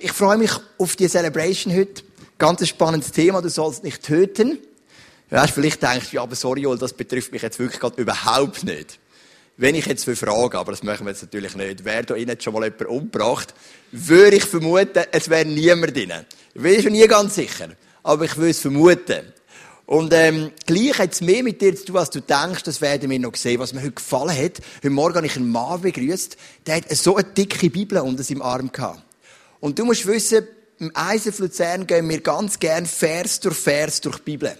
[0.00, 2.02] Ich freue mich auf die Celebration heute.
[2.38, 4.58] Ganz ein spannendes Thema, du sollst nicht töten.
[5.30, 9.00] Ja, vielleicht denkst du, ja, aber sorry, Joel, das betrifft mich jetzt wirklich überhaupt nicht.
[9.56, 12.52] Wenn ich jetzt frage, aber das machen wir jetzt natürlich nicht, wer da innen schon
[12.52, 13.54] mal jemanden umgebracht,
[13.90, 16.12] würde ich vermuten, es wäre niemand drin.
[16.54, 17.70] Ich bin schon nie ganz sicher.
[18.04, 19.32] Aber ich würde es vermuten.
[19.84, 23.10] Und ähm, gleich hat es mehr mit dir zu tun, was du denkst, das werden
[23.10, 23.58] wir noch sehen.
[23.58, 26.36] Was mir heute gefallen hat, heute Morgen habe ich einen Mann begrüßt,
[26.66, 29.02] der hat so eine dicke Bibel unter seinem Arm gehabt.
[29.60, 30.46] Und du musst wissen,
[30.78, 34.56] im ISF Luzern gehen wir ganz gern Vers durch Vers durch die Bibel.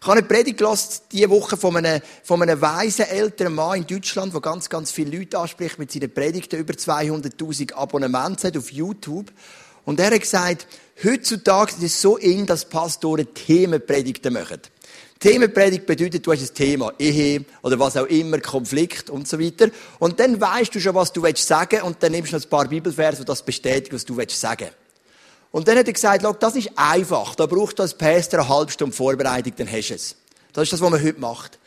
[0.00, 3.86] Ich habe eine Predigt gehört, diese Woche von einem, von einem weisen älteren Mann in
[3.86, 8.70] Deutschland, der ganz, ganz viele Leute anspricht mit seinen Predigten, über 200.000 Abonnements hat auf
[8.70, 9.32] YouTube.
[9.84, 10.68] Und er hat gesagt,
[11.02, 14.60] heutzutage ist es so in, dass Pastoren Themenpredigten machen.
[15.18, 19.68] Themenpredigt bedeutet, du hast ein Thema, Ehe oder was auch immer, Konflikt und so weiter.
[19.98, 22.48] Und dann weißt du schon, was du sagen willst und dann nimmst du noch ein
[22.48, 24.76] paar Bibelverse, die das bestätigen, was du sagen willst.
[25.50, 27.34] Und dann hat er gesagt, Schau, das ist einfach.
[27.34, 30.16] Da braucht du als Pastor eine halbe Stunde Vorbereitung, dann hast du es.
[30.52, 31.58] Das ist das, was man heute macht.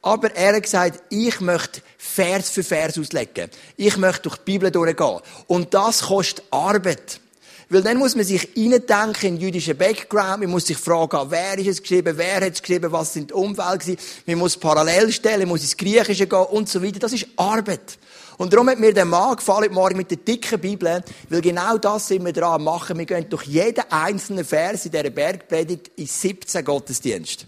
[0.00, 3.50] Aber er hat gesagt, ich möchte Vers für Vers auslegen.
[3.76, 5.20] Ich möchte durch die Bibel durchgehen.
[5.46, 7.20] Und das kostet Arbeit.
[7.68, 10.40] Weil dann muss man sich hineindenken in den jüdischen Background.
[10.40, 13.34] Man muss sich fragen, wer ist es geschrieben, wer hat es geschrieben, was sind die
[13.34, 13.96] gewesen.
[14.26, 16.98] Man muss parallel stellen, man muss ins Griechische gehen und so weiter.
[16.98, 17.98] Das ist Arbeit.
[18.36, 22.08] Und darum hat mir der Mann gefallen morgen mit der dicken Bibel, weil genau das
[22.08, 22.98] sind wir dran machen.
[22.98, 27.46] Wir gehen durch jeden einzelnen Vers in dieser Bergpredigt in 17 Gottesdienst.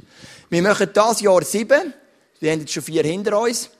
[0.49, 1.93] Wir machen das Jahr sieben.
[2.39, 3.71] Wir haben jetzt schon vier hinter uns.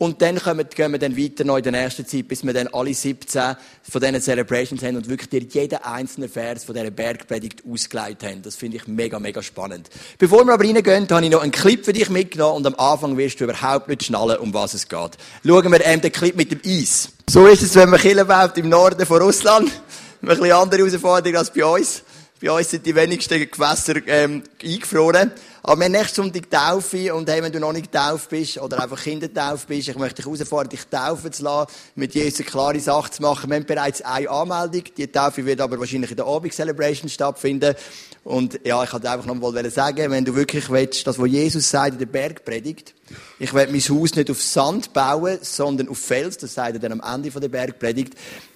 [0.00, 2.68] Und dann kommen, gehen wir dann weiter noch in der nächsten Zeit, bis wir dann
[2.68, 7.64] alle 17 von diesen Celebrations haben und wirklich dir jeden einzelnen Vers von dieser Bergpredigt
[7.70, 8.40] ausgeleitet haben.
[8.40, 9.90] Das finde ich mega, mega spannend.
[10.16, 13.18] Bevor wir aber reingehen, habe ich noch einen Clip für dich mitgenommen und am Anfang
[13.18, 15.18] wirst du überhaupt nicht schnallen, um was es geht.
[15.46, 17.10] Schauen wir ähm, den Clip mit dem Eis.
[17.28, 19.70] So ist es, wenn man Killen baut im Norden von Russland.
[20.22, 22.04] Ein bisschen andere Herausforderung als bei uns.
[22.40, 25.30] Bei uns sind die wenigsten Gewässer ähm, eingefroren.
[25.62, 28.82] Aber wir haben nächstes Sonntag Taufe und hey, wenn du noch nicht getauft bist oder
[28.82, 33.10] einfach Kindertaufe bist, ich möchte dich herausfordern, dich taufen zu lassen, mit Jesus klare Sache
[33.10, 33.50] zu machen.
[33.50, 34.84] Wir haben bereits eine Anmeldung.
[34.96, 37.74] Die Taufe wird aber wahrscheinlich in der Abend Celebration stattfinden.
[38.22, 41.70] Und ja, ich wollte einfach noch mal sagen, wenn du wirklich willst, das, was Jesus
[41.70, 42.94] sagt in der Bergpredigt,
[43.38, 47.00] ich werde mein Haus nicht auf Sand bauen, sondern auf Fels, das sagt er dann
[47.00, 48.12] am Ende der Bergpredigt,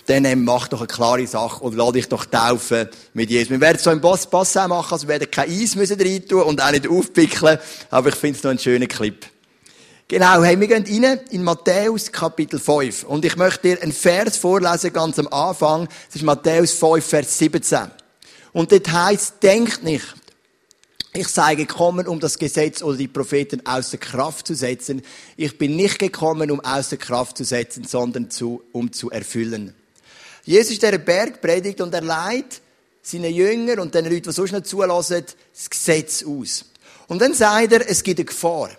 [0.06, 3.50] dann ähm, mach doch eine klare Sache und lass dich doch taufen mit Jesus.
[3.50, 6.28] Wir werden es so im Boss Bassin machen, also wir werden kein Eis müssen rein
[6.28, 7.58] tun und auch nicht aufpickeln,
[7.90, 9.26] aber ich finde es noch ein schöner Clip.
[10.08, 14.36] Genau, hey, wir gehen rein in Matthäus Kapitel 5 und ich möchte dir einen Vers
[14.36, 15.88] vorlesen ganz am Anfang.
[16.08, 18.03] Das ist Matthäus 5, Vers 17.
[18.54, 20.14] Und dort heißt, denkt nicht,
[21.12, 25.02] ich sei gekommen, um das Gesetz oder die Propheten außer Kraft zu setzen.
[25.36, 29.74] Ich bin nicht gekommen, um außer Kraft zu setzen, sondern zu, um zu erfüllen.
[30.44, 32.60] Jesus ist der Berg predigt und er leitet
[33.02, 36.64] seinen Jünger und den Leuten, die sonst nicht zulassen, das Gesetz aus.
[37.06, 38.70] Und dann sagt er, es gibt eine Gefahr.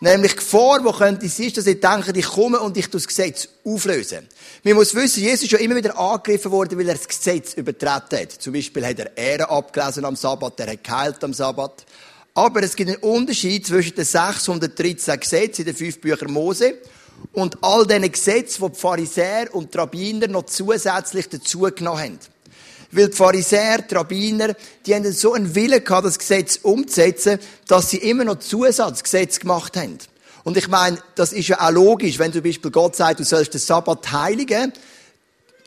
[0.00, 4.28] Nämlich Gefahr, die könnte sein, dass ich denke, ich komme und ich das Gesetz auflösen.
[4.62, 8.18] Man muss wissen, Jesus ist ja immer wieder angegriffen worden, weil er das Gesetz übertreten
[8.18, 8.32] hat.
[8.32, 11.86] Zum Beispiel hat er Ehre abgelesen am Sabbat, er hat geheilt am Sabbat.
[12.34, 16.74] Aber es gibt einen Unterschied zwischen den 613 Gesetzen in den fünf Büchern Mose
[17.32, 22.18] und all diesen Gesetzen, die die Pharisäer und die Rabbiner noch zusätzlich dazugenommen haben.
[22.96, 24.54] Weil die Pharisäer, die Rabbiner,
[24.86, 29.76] die haben so einen Willen gehabt, das Gesetz umzusetzen, dass sie immer noch Zusatzgesetze gemacht
[29.76, 29.98] haben.
[30.44, 33.54] Und ich meine, das ist ja auch logisch, wenn zum Beispiel Gott sagt, du sollst
[33.54, 34.72] den Sabbat heiligen,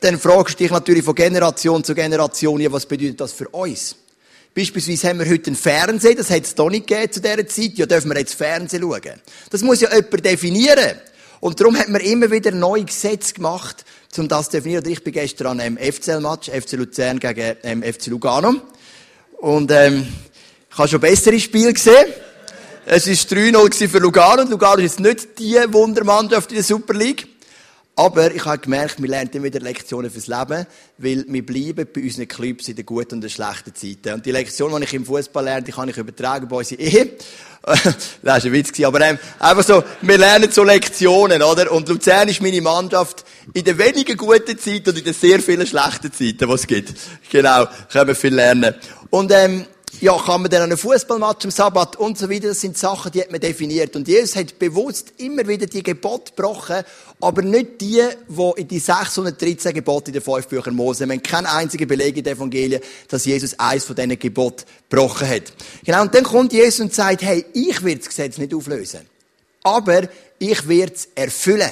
[0.00, 3.96] dann fragst du dich natürlich von Generation zu Generation, ja, was bedeutet das für uns?
[4.54, 7.72] Beispielsweise haben wir heute einen Fernseher, das hat es doch nicht gegeben zu dieser Zeit,
[7.74, 9.20] ja, dürfen wir jetzt Fernsehen schauen.
[9.50, 10.98] Das muss ja jemand definieren.
[11.40, 13.84] Und darum hat man immer wieder neue Gesetze gemacht,
[14.16, 14.86] um das zu definieren.
[14.88, 18.56] Ich bin gestern an einem FCL-Match, FC Luzern gegen ähm, FC Lugano.
[19.38, 20.08] Und ähm,
[20.70, 22.06] ich habe schon bessere Spiele gesehen.
[22.86, 24.42] Es war 3-0 für Lugano.
[24.42, 27.28] Und Lugano ist jetzt nicht die Wundermannschaft in der Super League.
[27.98, 32.00] Aber ich habe gemerkt, wir lernen immer wieder Lektionen fürs Leben, weil wir bleiben bei
[32.00, 34.14] unseren Clubs in den guten und den schlechten Zeiten.
[34.14, 37.10] Und die Lektion, die ich im Fußball lerne, die kann ich übertragen bei unsere Ehe.
[37.64, 41.72] das war ein Witz, aber ähm, einfach so, wir lernen so Lektionen, oder?
[41.72, 45.66] Und Luzern ist meine Mannschaft in den wenigen guten Zeiten und in den sehr vielen
[45.66, 46.94] schlechten Zeiten, die es gibt.
[47.32, 48.76] Genau, können wir viel lernen.
[49.10, 49.66] Und ähm,
[50.00, 52.48] ja, kann man dann einen Fußballmatch am Sabbat und so weiter.
[52.48, 53.96] Das sind Sachen, die hat man definiert.
[53.96, 56.84] Und Jesus hat bewusst immer wieder die Gebote gebrochen,
[57.20, 61.06] aber nicht die, die in die 613 Gebote in den fünf Büchern Mose.
[61.06, 65.28] Wir haben keinen einzigen Beleg in den Evangelien, dass Jesus eins von diesen Geboten gebrochen
[65.28, 65.52] hat.
[65.84, 66.02] Genau.
[66.02, 69.00] Und dann kommt Jesus und sagt, hey, ich werde das Gesetz nicht auflösen.
[69.64, 70.02] Aber
[70.38, 71.70] ich werde es erfüllen.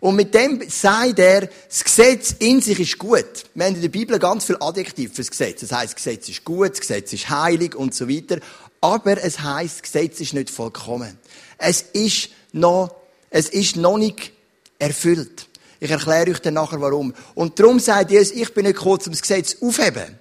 [0.00, 3.24] Und mit dem sagt er, das Gesetz in sich ist gut.
[3.54, 5.60] Wir haben in der Bibel ganz viel Adjektiv fürs Gesetz.
[5.60, 8.38] Das heißt, das Gesetz ist gut, das Gesetz ist heilig und so weiter.
[8.80, 11.18] Aber es heißt, das Gesetz ist nicht vollkommen.
[11.58, 12.94] Es ist noch,
[13.30, 14.32] es ist noch nicht
[14.78, 15.48] erfüllt.
[15.80, 17.14] Ich erkläre euch dann nachher warum.
[17.34, 20.18] Und darum sagt Jesus, ich bin nicht kurz, um das Gesetz aufheben,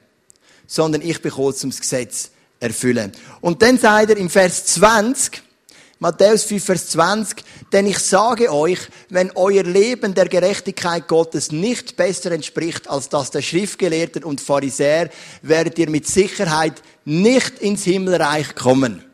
[0.68, 3.12] sondern ich bin kurz, um das Gesetz erfüllen.
[3.42, 5.44] Und dann sagt er im Vers 20,
[6.00, 11.95] Matthäus 5, Vers 20, denn ich sage euch, wenn euer Leben der Gerechtigkeit Gottes nicht
[11.95, 15.09] besser entspricht als das der Schriftgelehrten und Pharisäer,
[15.42, 19.06] werdet ihr mit Sicherheit nicht ins Himmelreich kommen.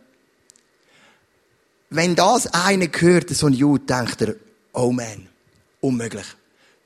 [1.92, 4.36] Wenn das einer hört, so ein Jude, denkt er,
[4.74, 5.28] oh man,
[5.82, 6.26] unmöglich.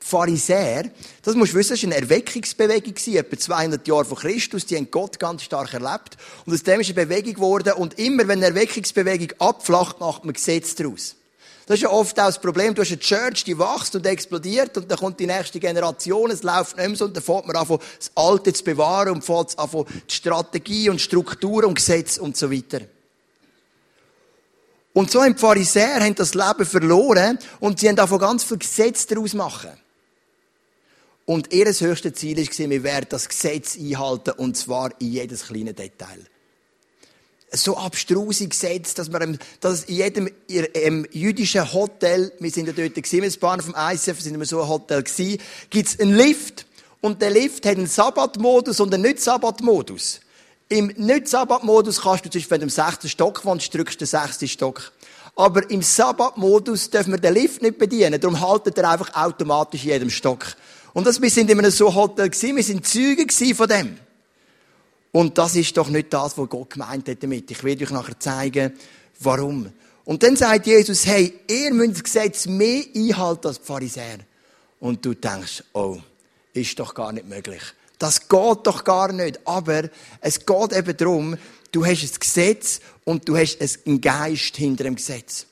[0.08, 0.88] Pharisäer,
[1.22, 4.88] das musst du wissen, das war eine Erweckungsbewegung, etwa 200 Jahre vor Christus, die haben
[4.88, 6.16] Gott ganz stark erlebt.
[6.44, 10.34] Und aus dem ist eine Bewegung geworden, und immer wenn eine Erweckungsbewegung abflacht, macht man
[10.34, 11.16] Gesetz daraus.
[11.66, 12.72] Das ist ja oft auch das Problem.
[12.72, 16.44] Du hast eine Church, die wächst und explodiert und dann kommt die nächste Generation, es
[16.44, 19.58] läuft nicht mehr so und dann fängt man an, das Alte zu bewahren und fängt
[19.58, 19.68] an,
[20.08, 22.82] die Strategie und Struktur und Gesetz und so weiter.
[24.92, 28.58] Und so haben die Pharisäer haben das Leben verloren und sie haben davon ganz viel
[28.58, 29.72] Gesetz daraus machen.
[31.26, 35.74] Und ihr höchstes Ziel war, wir werden das Gesetz einhalten, und zwar in jedes kleine
[35.74, 36.20] Detail.
[37.52, 42.94] So abstruse Gesetz, dass man, dass in jedem im jüdischen Hotel, wir sind ja dort
[42.94, 46.66] gewesen, mit Bahn vom ICF, sind wir so ein Hotel gewesen, gibt's einen Lift.
[47.00, 50.20] Und der Lift hat einen Sabbatmodus und einen Nicht-Sabbatmodus.
[50.68, 54.06] Im Nicht-Sabbat-Modus kannst du, zum Beispiel, wenn du im sechsten Stock wohnst, drückst du den
[54.06, 54.92] sechsten Stock.
[55.36, 58.20] Aber im Sabbat-Modus dürfen wir den Lift nicht bedienen.
[58.20, 60.56] Darum haltet er einfach automatisch in jedem Stock.
[60.96, 63.98] Und das, wir sind in einem so Hotel gewesen, wir sind Zeugen von dem.
[65.12, 67.50] Und das ist doch nicht das, was Gott gemeint hat damit.
[67.50, 68.72] Ich werde euch nachher zeigen,
[69.20, 69.70] warum.
[70.06, 74.20] Und dann sagt Jesus, hey, ihr müsst das Gesetz mehr einhalten als die Pharisäer.
[74.80, 75.98] Und du denkst, oh,
[76.54, 77.60] ist doch gar nicht möglich.
[77.98, 79.46] Das geht doch gar nicht.
[79.46, 79.90] Aber
[80.22, 81.36] es geht eben darum,
[81.72, 85.44] du hast ein Gesetz und du hast einen Geist hinter dem Gesetz.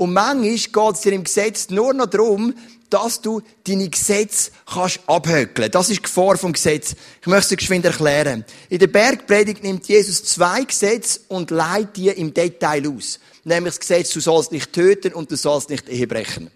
[0.00, 2.54] Und manchmal geht es dir im Gesetz nur noch darum,
[2.88, 5.70] dass du deine Gesetze kannst abhökeln.
[5.70, 6.94] Das ist die Gefahr vom Gesetz.
[7.20, 8.46] Ich möchte es geschwind erklären.
[8.70, 13.20] In der Bergpredigt nimmt Jesus zwei Gesetze und leitet die im Detail aus.
[13.44, 16.50] Nämlich das Gesetz, du sollst nicht töten und du sollst nicht Ehe brechen.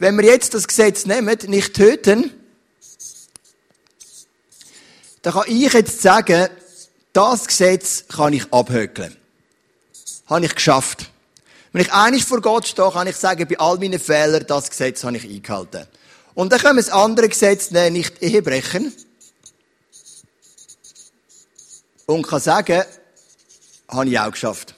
[0.00, 2.32] Wenn wir jetzt das Gesetz nehmen, nicht töten,
[5.22, 6.48] dann kann ich jetzt sagen,
[7.12, 9.16] das Gesetz kann ich abhökeln.
[10.26, 11.08] Habe ich geschafft.
[11.72, 15.04] Wenn ich einig vor Gott stehe, kann ich sagen, bei all meinen Fehlern, das Gesetz
[15.04, 15.86] habe ich eingehalten.
[16.34, 18.92] Und dann können wir das andere Gesetz nehmen, nicht Ehe brechen.
[22.06, 22.82] Und kann sagen,
[23.88, 24.74] habe ich auch geschafft.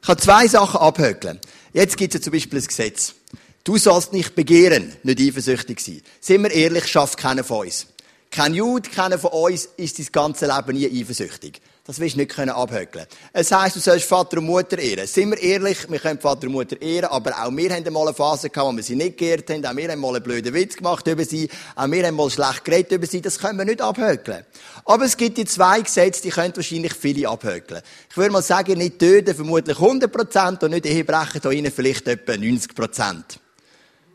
[0.00, 1.40] Ich kann zwei Sachen abhökeln.
[1.72, 3.14] Jetzt gibt es ja zum Beispiel ein Gesetz.
[3.62, 6.02] Du sollst nicht begehren, nicht eifersüchtig sein.
[6.20, 7.86] Sind wir ehrlich, schafft keiner von uns.
[8.30, 11.60] Kein Jude, keiner von uns ist sein ganzes Leben nie eifersüchtig.
[11.86, 15.06] Das wirst du nicht abhökeln Es heisst, du sollst Vater und Mutter ehren.
[15.06, 18.14] Sind wir ehrlich, wir können Vater und Mutter ehren, aber auch wir haben mal eine
[18.14, 19.64] Phase gehabt, wo wir sie nicht geehrt haben.
[19.64, 21.48] Auch wir haben mal einen blöden Witz gemacht über sie.
[21.76, 23.20] Auch wir haben mal schlecht geredet über sie.
[23.20, 24.44] Das können wir nicht abhökeln.
[24.84, 27.80] Aber es gibt die zwei Gesetze, die können wahrscheinlich viele abhökeln.
[28.10, 32.32] Ich würde mal sagen, nicht töten, vermutlich 100% und nicht Ehebrechen, da innen vielleicht etwa
[32.32, 33.22] 90%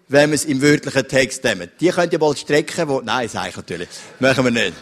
[0.09, 1.71] wenn wir es im wörtlichen Text nehmen.
[1.79, 3.87] Die könnt ihr mal strecken, wo, nein, sage ich natürlich.
[4.19, 4.73] Machen wir nicht.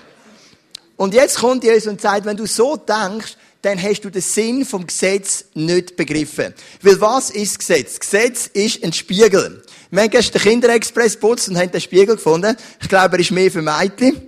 [1.00, 4.66] Und jetzt kommt Jesus und sagt, wenn du so denkst, dann hast du den Sinn
[4.66, 6.54] vom Gesetz nicht begriffen.
[6.82, 7.92] Weil was ist das Gesetz?
[7.92, 9.64] Das Gesetz ist ein Spiegel.
[9.92, 12.54] Wir haben gestern den Kinderexpress putzt und haben den Spiegel gefunden.
[12.82, 14.28] Ich glaube, er ist mehr für Mädchen.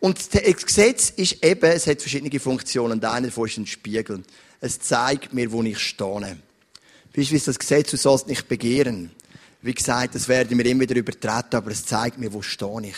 [0.00, 3.04] Und das Gesetz ist eben, es hat verschiedene Funktionen.
[3.04, 4.22] Eine davon ist ein Spiegel.
[4.62, 6.38] Es zeigt mir, wo ich stehe.
[7.14, 9.10] Beispielsweise das Gesetz, du sollst nicht begehren.
[9.60, 12.96] Wie gesagt, das werden wir immer wieder übertreten, aber es zeigt mir, wo stehe ich.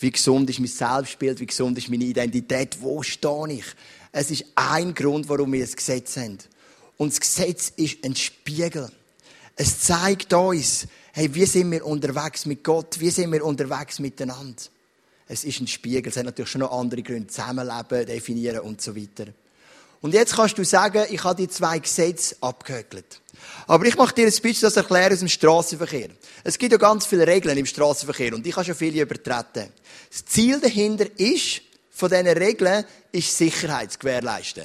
[0.00, 3.64] Wie gesund ist mein Selbstbild, wie gesund ist meine Identität, wo stehe ich.
[4.10, 6.38] Es ist ein Grund, warum wir ein Gesetz haben.
[6.96, 8.90] Und das Gesetz ist ein Spiegel.
[9.54, 14.62] Es zeigt uns, hey, wie sind wir unterwegs mit Gott, wie sind wir unterwegs miteinander.
[15.28, 16.10] Es ist ein Spiegel.
[16.10, 19.26] Es hat natürlich schon noch andere Gründe, Zusammenleben, definieren und so weiter.
[20.00, 23.20] Und jetzt kannst du sagen, ich habe die zwei Gesetze abgehökelt.
[23.66, 26.08] Aber ich mache dir ein bisschen das erklären aus dem Straßenverkehr.
[26.44, 29.68] Es gibt ja ganz viele Regeln im Straßenverkehr und ich habe schon viele übertreten.
[30.10, 34.64] Das Ziel dahinter ist, von diesen Regeln, ist Sicherheit zu gewährleisten.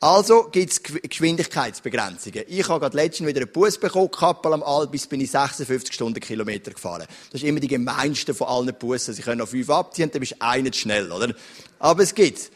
[0.00, 2.44] Also gibt es Geschwindigkeitsbegrenzungen.
[2.48, 6.72] Ich habe gerade letztens wieder einen Bus bekommen, Kappel am Albis, bin ich 56 Stundenkilometer
[6.72, 7.06] gefahren.
[7.32, 9.14] Das ist immer die gemeinste von allen Bussen.
[9.14, 11.34] Sie können auf 5 abziehen, dann bist du einer zu schnell, oder?
[11.78, 12.50] Aber es gibt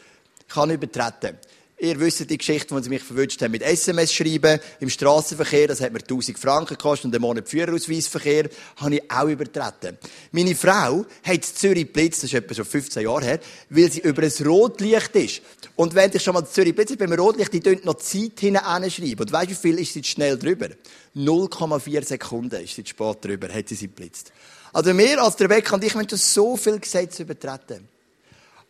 [0.49, 1.37] Ich kann übertreten.
[1.81, 5.69] Ihr wisst die Geschichte, wo sie mich verwünscht haben mit SMS schreiben im Straßenverkehr.
[5.69, 9.97] Das hat mir 1000 Franken gekostet und einen Monat Führerausweisverkehr habe ich auch übertreten.
[10.33, 14.23] Meine Frau hat Zürich Blitz, das ist etwa schon 15 Jahre her, weil sie über
[14.23, 15.41] ein Rotlicht ist.
[15.77, 19.21] Und wenn ich schon mal Zürich Blitz beim Rotlicht, die dort noch Zeit hineinschreiben.
[19.21, 20.67] Und weißt du, wie viel ist sie schnell drüber?
[21.15, 24.33] 0,4 Sekunden ist sie spät drüber, hat sie sie blitzt.
[24.73, 27.87] Also wir als der Rebecca und ich müssen so viel Gesetze übertreten.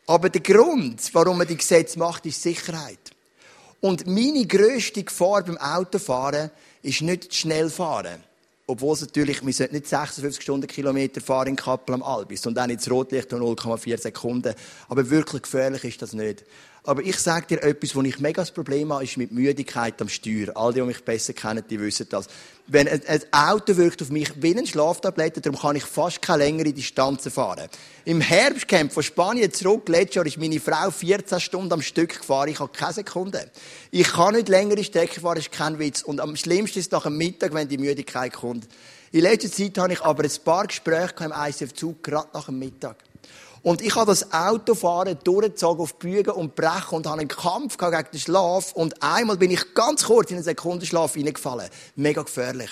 [0.09, 2.97] Aber der Grund, warum man die Gesetze macht, ist Sicherheit.
[3.79, 6.49] Und meine grösste Gefahr beim Autofahren
[6.81, 8.23] ist nicht schnell fahren.
[8.65, 12.65] Obwohl es natürlich, wir sollten nicht 56 Stundenkilometer fahren in Kappel am Albis und auch
[12.65, 14.55] nicht das Rotlicht um 0,4 Sekunden.
[14.87, 16.43] Aber wirklich gefährlich ist das nicht.
[16.83, 20.07] Aber ich sage dir etwas, wo ich mega das Problem habe, ist mit Müdigkeit am
[20.07, 20.55] Steuer.
[20.55, 22.27] All die, die mich besser kennen, die wissen das.
[22.67, 26.71] Wenn ein, Auto wirkt auf mich wie ein Schlaftablette, darum kann ich fast keine längere
[26.71, 27.67] Distanzen fahren.
[28.05, 32.49] Im Herbstcamp von Spanien zurück, letztes Jahr ist meine Frau 14 Stunden am Stück gefahren.
[32.49, 33.49] Ich habe keine Sekunde.
[33.91, 36.01] Ich kann nicht längere Strecken fahren, ist kein Witz.
[36.03, 38.67] Und am schlimmsten ist nach dem Mittag, wenn die Müdigkeit kommt.
[39.11, 43.08] In letzter Zeit habe ich aber ein paar Gespräche im ICF-Zug, gerade nach dem Mittag.
[43.61, 48.05] Und ich habe das Autofahren durchgezogen auf Bügen und Brechen und habe einen Kampf gegen
[48.11, 48.71] den Schlaf.
[48.73, 51.69] Und einmal bin ich ganz kurz in einen Sekundenschlaf hineingefallen.
[51.95, 52.69] Mega gefährlich.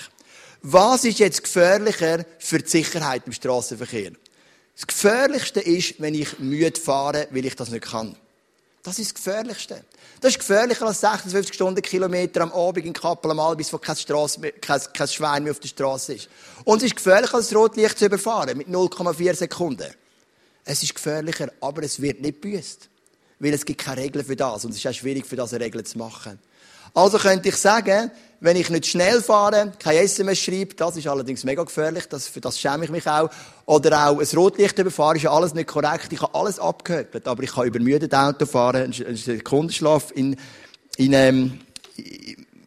[0.62, 4.12] Was ist jetzt gefährlicher für die Sicherheit im Straßenverkehr?
[4.74, 8.16] Das Gefährlichste ist, wenn ich müde fahre, weil ich das nicht kann.
[8.82, 9.84] Das ist das Gefährlichste.
[10.20, 14.40] Das ist gefährlicher als 56 Stundenkilometer am Abend in Kappel am Albis, wo kein, Strasse
[14.52, 16.28] kein, kein Schwein mehr auf der Straße ist.
[16.64, 19.94] Und es ist gefährlicher als das Rotlicht zu überfahren mit 0,4 Sekunden.
[20.70, 22.90] Es ist gefährlicher, aber es wird nicht büßt.
[23.38, 24.66] Weil es gibt keine Regeln für das.
[24.66, 26.38] Und es ist auch schwierig, für das eine Regel zu machen.
[26.92, 28.10] Also könnte ich sagen,
[28.40, 32.42] wenn ich nicht schnell fahre, kein SMS schreibe, das ist allerdings mega gefährlich, das, für
[32.42, 33.30] das schäme ich mich auch.
[33.64, 36.12] Oder auch ein Rotlicht überfahren, ist ja alles nicht korrekt.
[36.12, 40.36] Ich habe alles abgehökelt, aber ich kann übermüdet Auto fahren, einen Sekundenschlaf in,
[40.98, 41.60] in, ähm,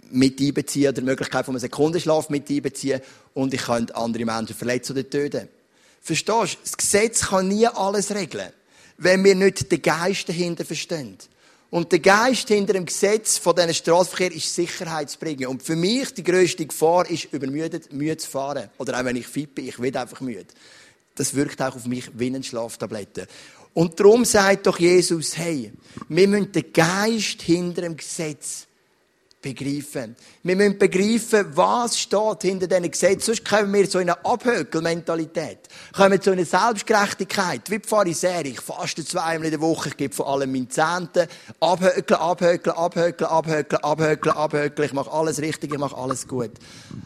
[0.09, 2.99] mit einbeziehen, oder die Möglichkeit von einem Sekundenschlaf mit einbeziehen,
[3.35, 5.47] und ich kann andere Menschen verletzen oder töten.
[6.01, 6.61] Verstehst du?
[6.63, 8.51] Das Gesetz kann nie alles regeln,
[8.97, 11.17] wenn wir nicht den Geist dahinter verstehen.
[11.69, 15.47] Und der Geist hinter dem Gesetz von diesen Straßenverkehr ist Sicherheit zu bringen.
[15.47, 18.69] Und für mich die grösste Gefahr ist, übermüdet, müde zu fahren.
[18.77, 20.47] Oder auch wenn ich fit bin, ich werde einfach müde.
[21.15, 23.25] Das wirkt auch auf mich wie eine Schlaftablette.
[23.73, 25.71] Und darum sagt doch Jesus, hey,
[26.09, 28.67] wir müssen den Geist hinter dem Gesetz
[29.41, 30.15] begreifen.
[30.43, 33.21] Wir müssen begreifen, was steht hinter diesen Gesetzen.
[33.21, 35.59] Sonst kommen wir so in eine Abhökelmentalität.
[35.93, 37.69] Kommen zu einer Selbstgerechtigkeit.
[37.69, 38.45] Wie die Pharisäer.
[38.45, 41.27] Ich faste zweimal in der Woche, ich gebe von allem meinen Zehnten.
[41.59, 44.87] Abhökeln, abhökeln, abhökeln, abhökeln, abhökeln, abhökeln.
[44.87, 46.51] Ich mache alles richtig, ich mache alles gut.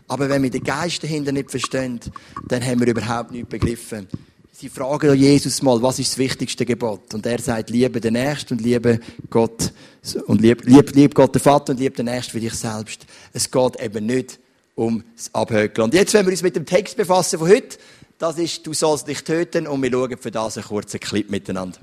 [0.07, 1.99] Aber wenn wir den Geist dahinter nicht verstehen,
[2.47, 4.07] dann haben wir überhaupt nichts begriffen.
[4.57, 7.13] Sie fragen Jesus mal, was ist das wichtigste Gebot?
[7.13, 9.73] Und er sagt, liebe den Nächsten und liebe Gott,
[10.27, 13.05] und lieb, lieb, lieb Gott den Vater und lieb den Nächsten wie dich selbst.
[13.33, 14.39] Es geht eben nicht
[14.75, 15.83] um das Abhökeln.
[15.83, 17.77] Und jetzt, wenn wir uns mit dem Text befassen von heute,
[18.17, 21.79] das ist, du sollst nicht töten, und wir schauen für das einen kurzen Clip miteinander.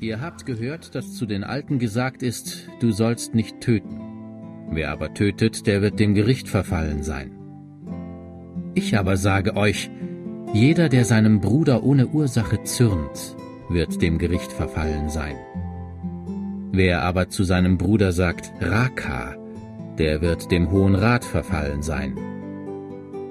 [0.00, 4.68] Ihr habt gehört, dass zu den Alten gesagt ist, du sollst nicht töten.
[4.70, 7.39] Wer aber tötet, der wird dem Gericht verfallen sein.
[8.82, 9.90] Ich aber sage euch,
[10.54, 13.36] jeder, der seinem Bruder ohne Ursache zürnt,
[13.68, 15.36] wird dem Gericht verfallen sein.
[16.72, 19.36] Wer aber zu seinem Bruder sagt, Raka,
[19.98, 22.16] der wird dem Hohen Rat verfallen sein.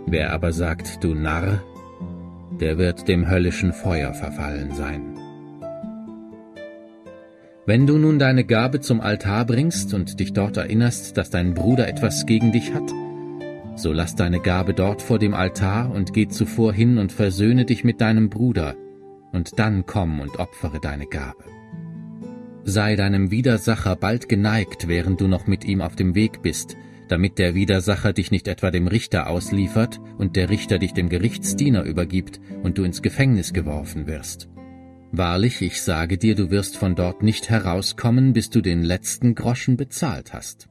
[0.05, 1.63] Wer aber sagt, du Narr,
[2.59, 5.01] der wird dem höllischen Feuer verfallen sein.
[7.65, 11.87] Wenn du nun deine Gabe zum Altar bringst und dich dort erinnerst, dass dein Bruder
[11.87, 12.93] etwas gegen dich hat,
[13.81, 17.83] so lass deine Gabe dort vor dem Altar und geh zuvor hin und versöhne dich
[17.83, 18.75] mit deinem Bruder,
[19.31, 21.43] und dann komm und opfere deine Gabe.
[22.63, 26.75] Sei deinem Widersacher bald geneigt, während du noch mit ihm auf dem Weg bist,
[27.07, 31.83] damit der Widersacher dich nicht etwa dem Richter ausliefert und der Richter dich dem Gerichtsdiener
[31.83, 34.49] übergibt und du ins Gefängnis geworfen wirst.
[35.11, 39.75] Wahrlich, ich sage dir, du wirst von dort nicht herauskommen, bis du den letzten Groschen
[39.75, 40.68] bezahlt hast.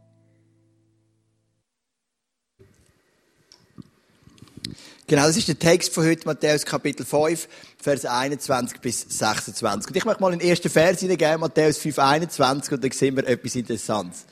[5.09, 7.49] Genau, das ist der Text von heute, Matthäus Kapitel 5,
[7.79, 9.89] Vers 21 bis 26.
[9.89, 13.27] Und ich möchte mal den ersten Vers hineingeben, Matthäus 5, 21, und dann sehen wir
[13.27, 14.27] etwas Interessantes.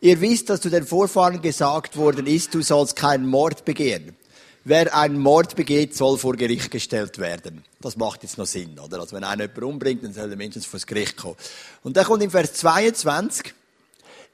[0.00, 4.14] Ihr wisst, dass zu den Vorfahren gesagt worden ist, du sollst keinen Mord begehen.
[4.62, 7.64] Wer einen Mord begeht, soll vor Gericht gestellt werden.
[7.80, 9.00] Das macht jetzt noch Sinn, oder?
[9.00, 11.34] Also wenn einer jemanden umbringt, dann soll der Mensch vor das Gericht kommen.
[11.82, 13.52] Und dann kommt in Vers 22,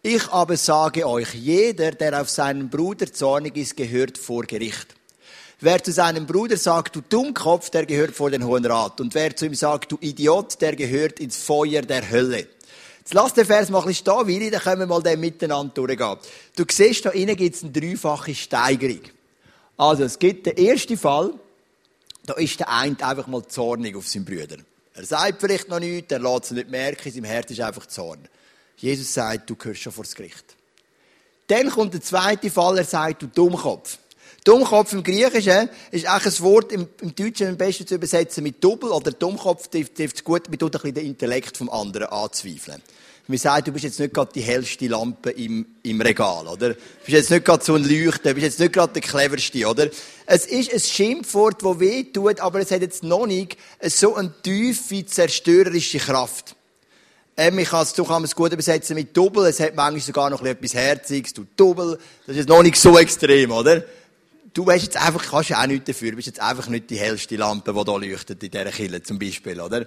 [0.02, 4.94] ich aber sage euch, jeder, der auf seinen Bruder zornig ist, gehört vor Gericht.
[5.58, 9.00] Wer zu seinem Bruder sagt, du Dummkopf, der gehört vor den Hohen Rat.
[9.00, 12.46] Und wer zu ihm sagt, du Idiot, der gehört ins Feuer der Hölle.
[12.98, 16.16] Jetzt lass den Vers mal ein stehen, Willi, dann können wir mal den miteinander durchgehen.
[16.56, 19.00] Du siehst, da innen gibt es eine dreifache Steigerung.
[19.78, 21.32] Also, es gibt den ersten Fall,
[22.26, 24.56] da ist der eine einfach mal zornig auf seinen Brüder.
[24.92, 27.86] Er sagt vielleicht noch nichts, er lässt es nicht merken, in seinem Herz ist einfach
[27.86, 28.28] Zorn.
[28.76, 30.44] Jesus sagt, du gehörst schon vor das Gericht.
[31.46, 33.98] Dann kommt der zweite Fall, er sagt, du Dummkopf.
[34.46, 38.62] Dummkopf im Griechischen ist eigentlich ein Wort im, im Deutschen am besten zu übersetzen mit
[38.62, 42.80] Double oder Dummkopf trifft es gut, mit ein bisschen den Intellekt vom anderen anzweifeln.
[43.26, 46.74] Man sagt, du bist jetzt nicht gerade die hellste Lampe im, im Regal, oder?
[46.74, 49.66] Du bist jetzt nicht gerade so ein Leuchter, du bist jetzt nicht gerade der cleverste,
[49.66, 49.88] oder?
[50.26, 54.32] Es ist ein Schimpfwort, das weh tut, aber es hat jetzt noch nicht so eine
[54.42, 56.54] tiefe, zerstörerische Kraft.
[57.36, 60.30] Ähm, ich kann es, du kannst es gut übersetzen mit Double, es hat manchmal sogar
[60.30, 63.82] noch etwas Herziges, du Double, das ist jetzt noch nicht so extrem, oder?
[64.56, 66.96] Du weißt jetzt einfach, kannst ja auch nichts dafür, du bist jetzt einfach nicht die
[66.96, 69.84] hellste Lampe, die da leuchtet in dieser Kille, zum Beispiel, oder?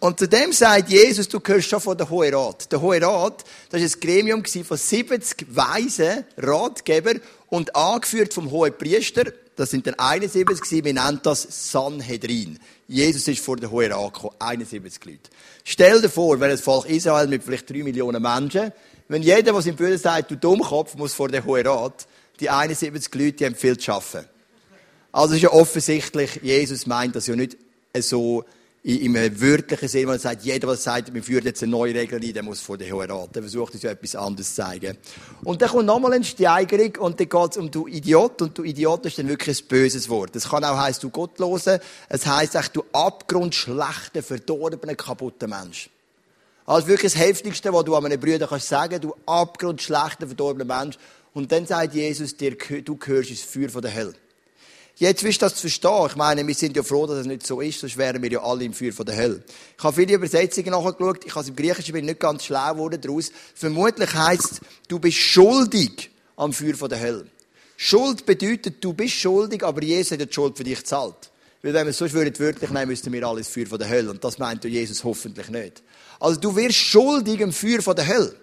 [0.00, 2.70] Und zu dem sagt Jesus, du gehörst schon von der Hohe Rat.
[2.70, 8.76] Der Hohe Rat, das war ein Gremium von 70 weisen Ratgebern und angeführt vom Hohen
[8.76, 9.24] Priester.
[9.56, 10.84] Das sind dann 71 gewesen.
[10.84, 12.58] Wir nennen das Sanhedrin.
[12.86, 14.34] Jesus ist vor der Hohen Rat gekommen.
[14.40, 15.30] 71 Leute.
[15.64, 18.72] Stell dir vor, wenn das Volk Israel mit vielleicht drei Millionen Menschen,
[19.08, 22.06] wenn jeder, der seinem Bruder sagt, du Dummkopf, muss vor der Hohen Rat,
[22.40, 24.28] die 71 Leute, die haben viel zu arbeiten.
[25.12, 27.56] Also ist ja offensichtlich, Jesus meint das ja nicht
[28.00, 28.44] so,
[28.84, 32.32] im wörtlichen Sinne, man sagt, jeder, der sagt, wir führen jetzt eine neue Regel ein,
[32.32, 33.34] der muss vor der Hohen Rat.
[33.34, 34.96] Der versucht uns ja etwas anderes zu zeigen.
[35.42, 38.62] Und dann kommt nochmal eine Steigerung und dann geht es um du Idiot und du
[38.62, 40.34] Idiot ist dann wirklich ein böses Wort.
[40.36, 41.80] Das kann auch heißen, du Gottlose.
[42.08, 45.90] Es heisst echt, du abgrundschlechter, verdorbener, kaputter Mensch.
[46.64, 50.96] Also wirklich das Heftigste, was du an einem Brüder kannst sagen, du abgrundschlechter, verdorbener Mensch.
[51.34, 54.14] Und dann sagt Jesus dir, du gehörst ins Feuer von der Hölle.
[54.96, 56.06] Jetzt wirst du das verstehen.
[56.08, 58.42] Ich meine, wir sind ja froh, dass es nicht so ist, sonst wären wir ja
[58.42, 59.44] alle im Feuer von der Hölle.
[59.76, 61.24] Ich habe viele Übersetzungen nachgeschaut.
[61.24, 63.30] Ich habe es im Griechischen bin nicht ganz schlau geworden daraus.
[63.54, 67.26] Vermutlich heisst du bist schuldig am Feuer von der Hölle.
[67.76, 71.30] Schuld bedeutet, du bist schuldig, aber Jesus hat die Schuld für dich gezahlt.
[71.62, 74.10] Weil wenn wir es sonst würden wörtlich nehmen, müssten wir alles Feuer von der Hölle.
[74.10, 75.82] Und das meint Jesus hoffentlich nicht.
[76.18, 78.34] Also du wirst schuldig am Feuer von der Hölle.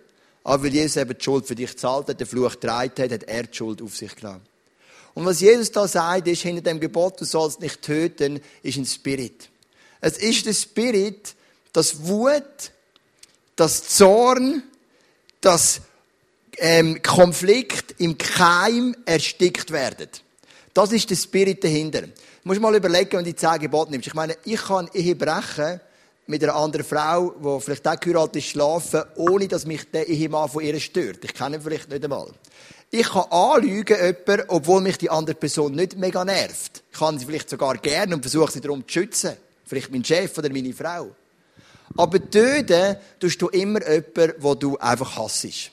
[0.45, 3.23] Aber weil Jesus eben die Schuld für dich gezahlt hat, den Fluch getragen hat, hat
[3.23, 4.41] er die Schuld auf sich genommen.
[5.15, 8.85] Und was Jesus da sagt, ist, hinter dem Gebot, du sollst nicht töten, ist ein
[8.85, 9.49] Spirit.
[10.01, 11.33] Es ist der Spirit,
[11.73, 12.71] das Wut,
[13.55, 14.61] das Zorn,
[15.41, 15.81] das
[16.57, 20.09] ähm, Konflikt im Keim erstickt werden.
[20.75, 22.01] Das ist der Spirit dahinter.
[22.01, 22.11] Du
[22.43, 24.07] musst mal überlegen, wenn du die zehn Gebote nimmst.
[24.07, 25.79] Ich meine, ich kann Ehe brechen
[26.27, 30.49] mit einer anderen Frau, die vielleicht auch geheiratet ist, schlafen, ohne dass mich der Ehemann
[30.49, 31.23] von ihr stört.
[31.23, 32.29] Ich kenne ihn vielleicht nicht einmal.
[32.89, 36.83] Ich kann anlügen jemanden, obwohl mich die andere Person nicht mega nervt.
[36.91, 39.33] Ich kann sie vielleicht sogar gerne und versuche sie darum zu schützen.
[39.65, 41.09] Vielleicht mein Chef oder meine Frau.
[41.97, 45.71] Aber töten tust du immer jemanden, wo du einfach hassest.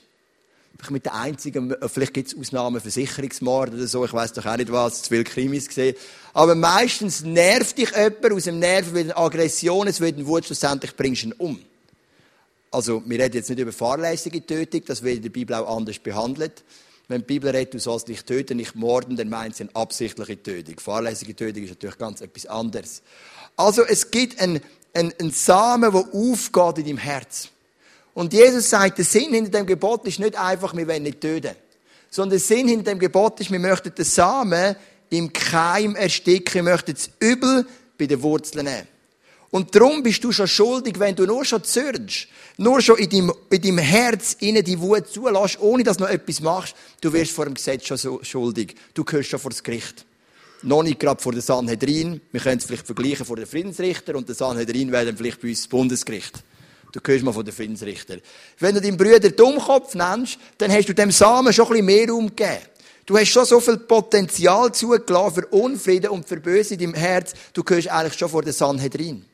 [0.83, 4.57] Vielleicht mit der einzigen, vielleicht gibt es Ausnahmen, Versicherungsmord oder so, ich weiß doch auch
[4.57, 5.95] nicht was, zu viele Krimis gesehen.
[6.33, 10.43] Aber meistens nervt dich jemand aus dem Nerv, weil eine Aggression, es wird ein Wut,
[10.43, 11.59] schlussendlich bringst du ihn um.
[12.69, 15.99] Also, wir reden jetzt nicht über fahrlässige Tötung, das wird in der Bibel auch anders
[15.99, 16.65] behandelt.
[17.07, 20.43] Wenn die Bibel redet, du sollst nicht töten, nicht morden, dann meint sie eine absichtliche
[20.43, 20.81] Tötung.
[20.81, 23.03] Fahrlässige Tötung ist natürlich ganz etwas anderes.
[23.55, 24.59] Also es gibt einen,
[24.93, 27.49] einen, einen Samen, der aufgeht in deinem Herz.
[28.13, 31.55] Und Jesus sagt, der Sinn hinter dem Gebot ist nicht einfach, wir wollen nicht töten.
[32.09, 34.75] Sondern der Sinn hinter dem Gebot ist, wir möchten den Samen
[35.09, 37.65] im Keim ersticken, wir möchten das Übel
[37.97, 38.87] bei den Wurzeln nehmen.
[39.49, 43.33] Und darum bist du schon schuldig, wenn du nur schon zürnst, nur schon in deinem,
[43.51, 47.31] in deinem Herz innen die Wut zulässt, ohne dass du noch etwas machst, du wirst
[47.31, 48.75] vor dem Gesetz schon so schuldig.
[48.95, 50.05] Du gehörst schon vor das Gericht.
[50.63, 52.21] Noch nicht gerade vor der Sanhedrin.
[52.31, 55.49] Wir können es vielleicht vergleichen vor den Friedensrichter und der Sanhedrin wäre dann vielleicht bei
[55.49, 56.43] uns das Bundesgericht.
[56.93, 58.17] Du gehörst mal von den Friedensrichter.
[58.59, 62.13] Wenn du deinen Bruder Dummkopf nennst, dann hast du dem Samen schon ein bisschen mehr
[62.13, 62.59] umgegeben.
[63.05, 67.33] Du hast schon so viel Potenzial zugelassen für Unfrieden und für Böse in deinem Herz.
[67.51, 69.25] Du gehörst eigentlich schon vor der Sanhedrin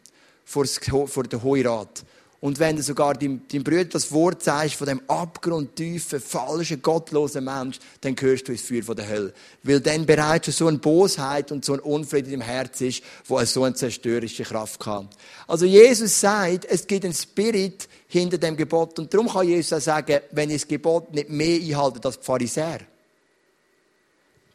[0.50, 0.65] vor,
[1.08, 2.04] vor den Hoirat.
[2.41, 7.43] Und wenn du sogar deinem, deinem Bruder das Wort sagst von dem abgrundtiefen, falschen, gottlosen
[7.43, 9.34] Mensch, dann gehörst du ins Feuer von der Hölle.
[9.63, 13.43] Weil dann bereits schon so eine Bosheit und so ein Unfrieden im Herz ist, wo
[13.43, 15.10] so eine zerstörerische Kraft kann.
[15.47, 18.97] Also Jesus sagt, es gibt einen Spirit hinter dem Gebot.
[18.99, 22.25] Und darum kann Jesus auch sagen, wenn ihr das Gebot nicht mehr einhaltet als die
[22.25, 22.80] Pharisäer,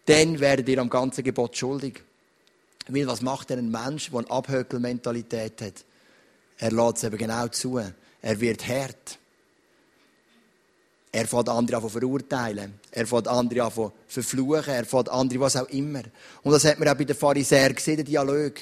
[0.06, 2.02] dann werdet ihr am ganzen Gebot schuldig.
[2.88, 5.84] Weil was macht denn ein Mensch, der eine Abhökelmentalität hat?
[6.64, 7.78] Er lässt es eben genau zu.
[7.78, 9.18] Er wird hart.
[11.12, 12.80] Er fängt andere an zu verurteilen.
[12.90, 14.72] Er fängt andere an zu verfluchen.
[14.72, 16.00] Er fängt andere, was auch immer.
[16.42, 18.54] Und das hat man auch bei den Pharisäern gesehen, der Dialog.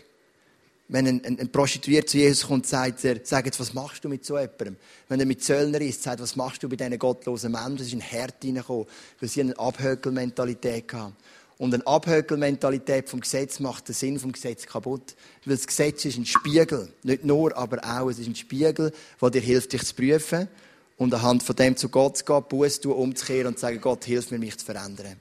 [0.88, 4.26] Wenn ein, ein, ein Prostituiert zu Jesus kommt, sagt er, sagt was machst du mit
[4.26, 4.76] so jemandem?
[5.08, 7.76] Wenn er mit Zöllner ist, sagt was machst du bei diesen gottlosen Menschen?
[7.76, 8.86] Das ist ein Herd reingekommen,
[9.20, 11.14] weil sie eine Abhökelmentalität hatten.
[11.62, 15.14] Und eine Abhökelmentalität vom Gesetz macht den Sinn vom Gesetz kaputt.
[15.44, 16.92] Weil das Gesetz ist ein Spiegel.
[17.04, 18.10] Nicht nur, aber auch.
[18.10, 20.48] Es ist ein Spiegel, der dir hilft, dich zu prüfen.
[20.96, 24.04] Und anhand von dem zu Gott zu gehen, Buß tun, umzukehren und zu sagen, Gott,
[24.06, 25.20] hilf mir, mich zu verändern.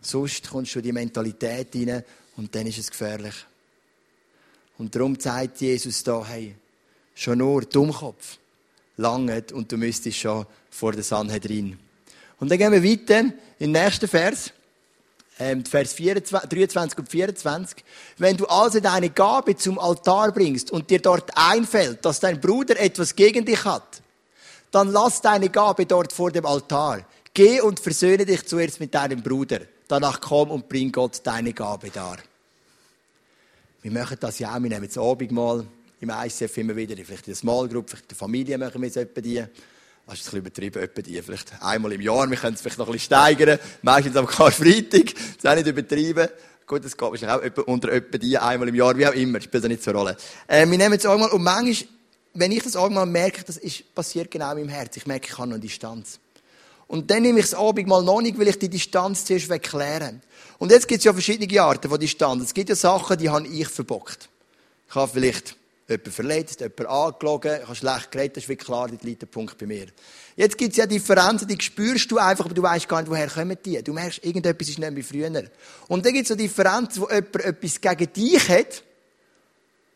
[0.00, 2.04] Sonst kommst du in die Mentalität rein
[2.38, 3.34] und dann ist es gefährlich.
[4.78, 6.56] Und darum zeigt Jesus da, hey,
[7.14, 8.38] schon nur Dummkopf
[8.96, 11.78] langet und du müsstest schon vor der Sanhedrin.
[12.38, 14.54] Und dann gehen wir weiter in den nächsten Vers
[15.40, 17.84] ähm, Vers 24, 23 und 24.
[18.18, 22.78] Wenn du also deine Gabe zum Altar bringst und dir dort einfällt, dass dein Bruder
[22.78, 24.02] etwas gegen dich hat,
[24.70, 27.04] dann lass deine Gabe dort vor dem Altar.
[27.34, 29.60] Geh und versöhne dich zuerst mit deinem Bruder.
[29.88, 32.18] Danach komm und bring Gott deine Gabe dar.
[33.82, 34.62] Wir machen das ja auch.
[34.62, 35.66] Wir nehmen das Abendmahl
[36.00, 36.94] im ICF immer wieder.
[36.96, 39.44] Vielleicht in der Small Group, vielleicht in der Familie machen wir es etwa die.
[40.10, 41.22] Das ist ein bisschen übertrieben, etwa die.
[41.22, 42.28] Vielleicht einmal im Jahr.
[42.28, 43.60] Wir können es vielleicht noch ein bisschen steigern.
[43.82, 45.14] Meistens am Karfreitag.
[45.14, 46.28] Das ist auch nicht übertrieben.
[46.66, 49.40] Gut, das geht wahrscheinlich auch unter etwa die, einmal im Jahr, wie auch immer.
[49.40, 50.16] Spielt ja nicht so eine Rolle.
[50.48, 51.88] Äh, wir nehmen es auch mal, und manchmal,
[52.34, 54.96] wenn ich das auch mal merke, das ist, passiert genau in meinem Herz.
[54.96, 56.18] Ich merke, ich habe noch eine Distanz.
[56.88, 60.22] Und dann nehme ich das Abend mal noch nicht, weil ich die Distanz zuerst wegklären
[60.58, 62.42] Und jetzt gibt es ja verschiedene Arten von Distanz.
[62.42, 64.28] Es gibt ja Sachen, die habe ich verbockt.
[64.88, 65.56] Ich habe vielleicht
[65.90, 69.26] jemand verletzt, jemand angelogen, ich habe schlecht geredet, das ist wirklich klar, der liegt der
[69.26, 69.86] Punkt bei mir.
[70.36, 73.28] Jetzt gibt es ja Differenzen, die spürst du einfach, aber du weißt gar nicht, woher
[73.28, 73.82] kommen die.
[73.82, 75.44] Du merkst, irgendetwas ist nicht wie früher.
[75.88, 78.82] Und dann gibt es so Differenzen, wo jemand etwas gegen dich hat,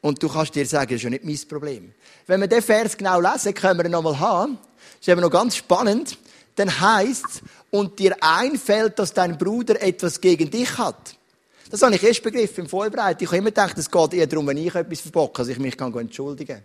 [0.00, 1.94] und du kannst dir sagen, das ist ja nicht mein Problem.
[2.26, 4.58] Wenn wir den Vers genau lesen, können wir ihn nochmal haben.
[4.76, 6.18] Das ist eben noch ganz spannend.
[6.56, 11.16] Dann heisst es, und dir einfällt, dass dein Bruder etwas gegen dich hat.
[11.70, 13.22] Das habe ich erst begriffen im Vorbereiten.
[13.22, 15.76] Ich habe immer gedacht, es geht eher darum, wenn ich etwas verbocke, dass ich mich
[15.76, 16.64] kann entschuldigen kann.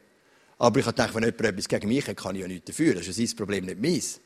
[0.57, 2.95] Aber ich habe gedacht, wenn jemand etwas gegen mich hat, kann ich ja nichts dafür.
[2.95, 4.19] Das ist ja sein Problem, nicht meins.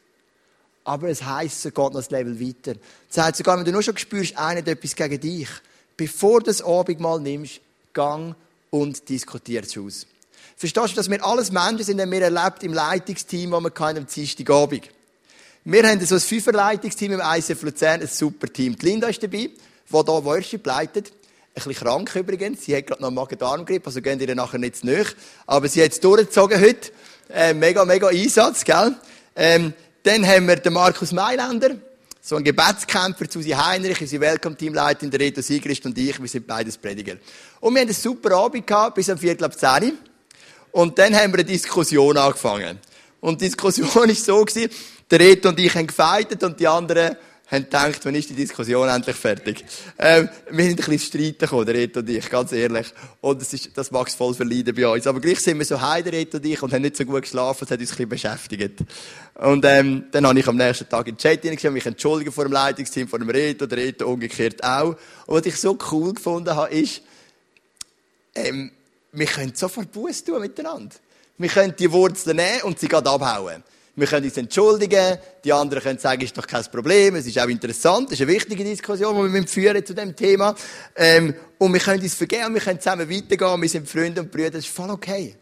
[0.84, 2.78] Aber es heisst, es geht noch das Level weiter.
[3.10, 5.48] Es heißt sogar, wenn du nur schon spürst, einer hat etwas gegen dich,
[5.96, 7.62] bevor du das Abendmahl nimmst,
[7.94, 8.36] gang
[8.72, 10.08] und diskutiert es aus.
[10.58, 14.08] Verstehst du, dass wir alles Menschen sind, die wir erlebt im Leitungsteam, das wir am
[14.08, 14.90] Dienstagabend.
[15.66, 18.76] Wir haben so ein Fünferleitungsteam im ICF Luzern, ein super Team.
[18.76, 19.50] Die Linda ist dabei
[19.90, 21.12] die hier Worship leitet.
[21.56, 22.66] Ein bisschen krank übrigens.
[22.66, 25.14] Sie hat gerade noch einen Magen-Darm-Grippe, also gehen ihr nachher nicht nach.
[25.46, 26.92] Aber sie hat es durchgezogen heute.
[27.30, 28.96] Äh, mega, mega Einsatz, gell?
[29.36, 31.76] Ähm, dann haben wir den Markus Mailänder.
[32.22, 36.78] So ein Gebetskämpfer, Susi Heinrich, unsere Welcome-Teamleiterin, der Reto Sigrist und ich, wir sind beides
[36.78, 37.18] Prediger.
[37.60, 39.98] Und wir haben einen super Abend gehabt, bis am Viertel ab 10
[40.72, 42.80] Und dann haben wir eine Diskussion angefangen.
[43.20, 44.46] Und die Diskussion war so,
[45.12, 47.16] der Reto und ich haben gefeitet und die anderen
[47.48, 49.66] haben gedacht, wann ist die Diskussion endlich fertig?
[50.00, 52.88] Ähm, wir sind ein bisschen streiten gekommen, der Reto und ich, ganz ehrlich.
[53.22, 55.06] Und das, ist, das mag es voll verleiden bei uns.
[55.06, 57.22] Aber gleich sind wir so heim, der Reto und ich, und haben nicht so gut
[57.22, 58.80] geschlafen, das hat uns ein bisschen beschäftigt.
[59.36, 62.46] Und ähm, dann habe ich am nächsten Tag in den Chat hineingeschrieben, mich entschuldigen vor
[62.46, 64.96] dem Leitungsteam, vor dem Reto, der Reto umgekehrt auch.
[65.26, 67.02] Und was ich so cool gefunden habe, ist,
[68.36, 68.72] ähm,
[69.12, 70.96] wir können sofort Buß tun miteinander.
[71.38, 73.64] Wir können die Wurzeln nehmen und sie gerade abhauen.
[73.96, 77.48] Wir können uns entschuldigen, die anderen können sagen, ist doch kein Problem, es ist auch
[77.48, 80.56] interessant, es ist eine wichtige Diskussion, die wir führen zu dem Thema.
[80.96, 84.50] Ähm, und wir können uns vergeben, wir können zusammen weitergehen, wir sind Freunde und Brüder,
[84.50, 85.36] das ist voll okay.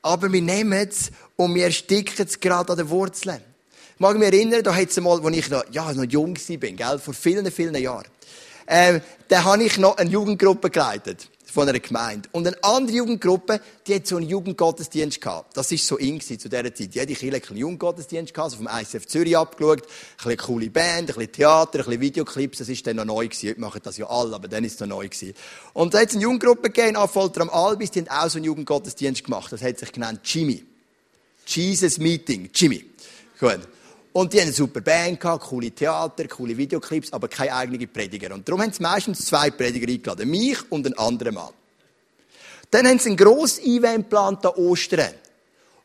[0.00, 3.42] Aber wir nehmen es und wir ersticken es gerade an den Wurzeln.
[3.94, 6.70] Ich mag mich erinnern, da hat es mal, als ich noch, ja, noch jung war,
[6.70, 8.06] gell, vor vielen, vielen Jahren.
[8.66, 12.30] Ähm, da habe ich noch eine Jugendgruppe geleitet von einer Gemeinde.
[12.32, 15.54] Und eine andere Jugendgruppe, die hat so einen Jugendgottesdienst gehabt.
[15.54, 16.94] Das ist so in zu dieser Zeit.
[16.94, 19.82] Jede Kirche hat einen Jugendgottesdienst gehabt, also vom ICF Zürich abgeschaut.
[19.82, 19.86] Ein
[20.16, 22.58] bisschen coole Band, ein bisschen Theater, ein bisschen Videoclips.
[22.58, 23.50] Das ist dann noch neu gewesen.
[23.50, 25.34] Heute machen das ja alle, aber dann ist es noch neu gewesen.
[25.74, 28.46] Und da hat es eine Jugendgruppe gegeben, Affolter am Albis, die haben auch so einen
[28.46, 29.52] Jugendgottesdienst gemacht.
[29.52, 30.64] Das hat sich genannt Jimmy.
[31.46, 32.48] Jesus Meeting.
[32.54, 32.86] Jimmy.
[33.38, 33.60] Gut.
[34.12, 38.34] Und die haben eine super Band gehabt, coole Theater, coole Videoclips, aber keine eigenen Prediger.
[38.34, 40.30] Und darum haben sie meistens zwei Prediger eingeladen.
[40.30, 41.52] Mich und einen anderen Mann.
[42.70, 45.14] Dann haben sie ein grosses Event geplant an Ostern.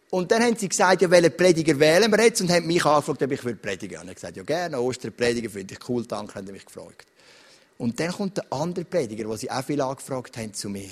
[0.09, 2.41] Und dann haben sie gesagt, ja, welchen Prediger wählen wir jetzt?
[2.41, 3.99] Und haben mich angefragt, ob ich predigen will.
[3.99, 7.07] Und ich gesagt, ja, gerne, Ostern predigen, finde ich cool, danke, haben mich gefragt.
[7.77, 10.91] Und dann kommt der andere Prediger, den sie auch viel angefragt haben, zu mir.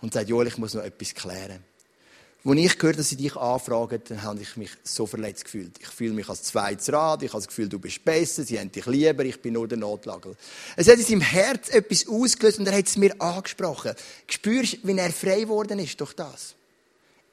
[0.00, 1.64] Und sagt, Joel, ich muss noch etwas klären.
[2.44, 5.78] Als ich gehört dass sie dich anfragen, dann habe ich mich so verletzt gefühlt.
[5.80, 8.72] Ich fühle mich als zweites Rad, ich habe das Gefühl, du bist besser, sie haben
[8.72, 10.34] dich lieber, ich bin nur der Notlagel.
[10.74, 13.92] Es hat in seinem Herz etwas ausgelöst und er hat es mir angesprochen.
[14.26, 16.54] Spürst, wie er frei geworden ist durch das?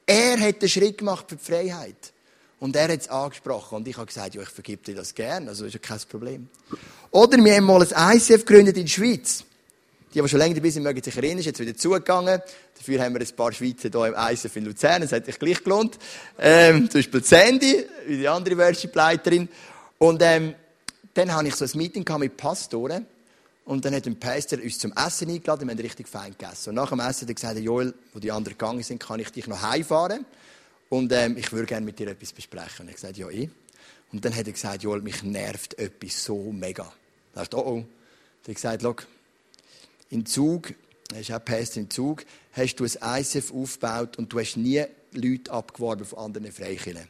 [0.05, 2.13] Er hat den Schritt gemacht für die Freiheit.
[2.59, 3.75] Und er hat es angesprochen.
[3.77, 5.47] Und ich habe gesagt, ja, ich vergib dir das gern.
[5.47, 6.49] Also ist ja kein Problem.
[7.11, 9.43] Oder wir haben mal ein ICF gegründet in der Schweiz.
[10.13, 12.41] Die, die schon länger dabei sind, mögen sich erinnern, ist jetzt wieder zugegangen.
[12.75, 15.01] Dafür haben wir ein paar Schweizer hier im ICF in Luzern.
[15.03, 15.97] Das hat sich gleich gelohnt.
[16.39, 19.47] Ähm, zum Beispiel Sandy, die andere Worship-Leiterin.
[19.99, 20.55] Und, ähm,
[21.13, 23.05] dann habe ich so ein Meeting mit Pastoren.
[23.65, 25.67] Und dann hat ein Pastor uns zum Essen eingeladen.
[25.67, 26.69] Wir haben richtig fein gegessen.
[26.69, 29.29] Und nach dem Essen hat er gesagt, Joel, wo die anderen gegangen sind, kann ich
[29.29, 30.25] dich noch heimfahren.
[30.89, 32.81] Und ähm, ich würde gerne mit dir etwas besprechen.
[32.81, 33.49] Und er hat gesagt, ja, ich.
[34.11, 36.91] Und dann hat er gesagt, Joel, mich nervt etwas so mega.
[37.35, 37.85] Da dachte oh oh.
[38.45, 38.81] Er hat gesagt,
[40.09, 40.73] im Zug,
[41.13, 44.83] er ist auch Pastor im Zug, hast du ein ISF aufgebaut und du hast nie
[45.11, 47.07] Leute abgeworben von anderen Freikirchen.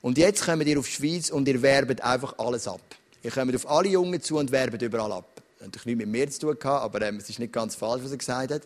[0.00, 2.82] Und jetzt kommen ihr auf die Schweiz und ihr werbt einfach alles ab.
[3.22, 5.42] Ihr kommt auf alle Jungen zu und werbt überall ab.
[5.58, 8.04] Das hat natürlich nichts mit mir zu tun aber ähm, es ist nicht ganz falsch,
[8.04, 8.62] was er gesagt hat.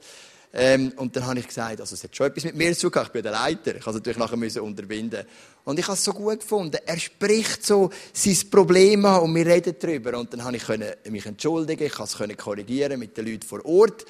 [0.52, 3.02] Ähm, und dann habe ich gesagt, also es hat schon etwas mit mir zu tun
[3.02, 3.76] ich bin der Leiter.
[3.76, 5.24] Ich musste natürlich nachher müssen unterbinden.
[5.64, 6.78] Und ich habe es so gut gefunden.
[6.86, 10.18] Er spricht so sein Problem an und wir reden darüber.
[10.18, 10.66] Und dann habe ich
[11.10, 14.06] mich entschuldigen, ich konnte es korrigieren mit den Leuten vor Ort.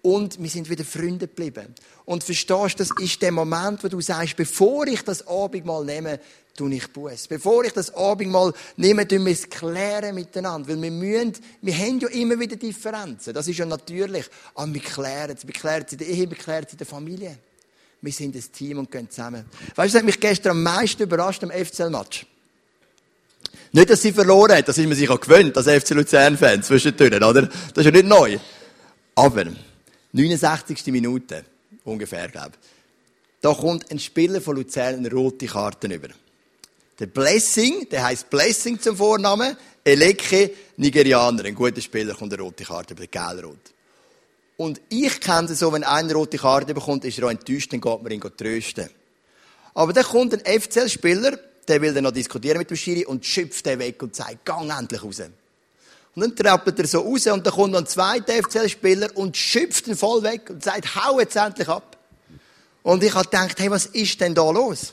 [0.00, 1.74] Und wir sind wieder Freunde geblieben.
[2.06, 6.18] Und verstehst, das ist der Moment, wo du sagst, bevor ich das Abendmahl nehme,
[6.56, 7.28] tue ich Buß.
[7.28, 10.68] Bevor ich das Abendmahl nehme, tun wir es klären miteinander.
[10.68, 13.34] Weil wir müssen, wir haben ja immer wieder Differenzen.
[13.34, 14.26] Das ist ja natürlich.
[14.54, 15.46] Aber wir klären es.
[15.46, 17.38] Wir klären es in der Ehe, wir klären es in der Familie.
[18.00, 19.44] Wir sind ein Team und gehen zusammen.
[19.76, 22.26] Weißt du, das hat mich gestern am meisten überrascht am FCL-Match.
[23.74, 27.14] Nicht, dass sie verloren hat, das ist man sich auch gewöhnt, als FC Luzern-Fan zwischendurch,
[27.14, 27.42] oder?
[27.42, 28.38] Das ist ja nicht neu.
[29.14, 29.46] Aber,
[30.12, 30.86] 69.
[30.88, 31.44] Minute,
[31.84, 32.68] ungefähr, glaube ich.
[33.40, 36.08] Da kommt ein Spieler von Luzern eine rote Karte über.
[36.98, 42.64] Der Blessing, der heißt Blessing zum Vornamen, Eleke, Nigerianer, ein guter Spieler, kommt eine rote
[42.64, 43.72] Karte über, gelb-rot.
[44.56, 47.72] Und ich kenne es so, wenn einer eine rote Karte bekommt, ist er auch enttäuscht,
[47.72, 48.88] dann geht man ihn trösten.
[49.74, 53.64] Aber dann kommt ein FCL-Spieler, der will dann noch diskutieren mit dem Schiri und schöpft
[53.66, 55.22] den weg und sagt, gang endlich raus.
[56.14, 59.88] Und dann trappelt er so raus und dann kommt noch ein zweiter FCL-Spieler und schöpft
[59.88, 61.96] ihn voll weg und sagt, hau jetzt endlich ab.
[62.82, 64.92] Und ich habe gedacht, hey, was ist denn da los?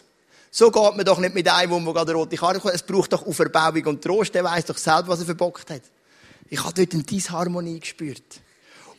[0.52, 2.74] So geht man doch nicht mit einem, wo gerade rote Karte kommt.
[2.74, 4.34] Es braucht doch Auferbauung und Trost.
[4.34, 5.82] Der weiß doch selber, was er verbockt hat.
[6.50, 8.24] Ich habe dort eine Disharmonie gespürt.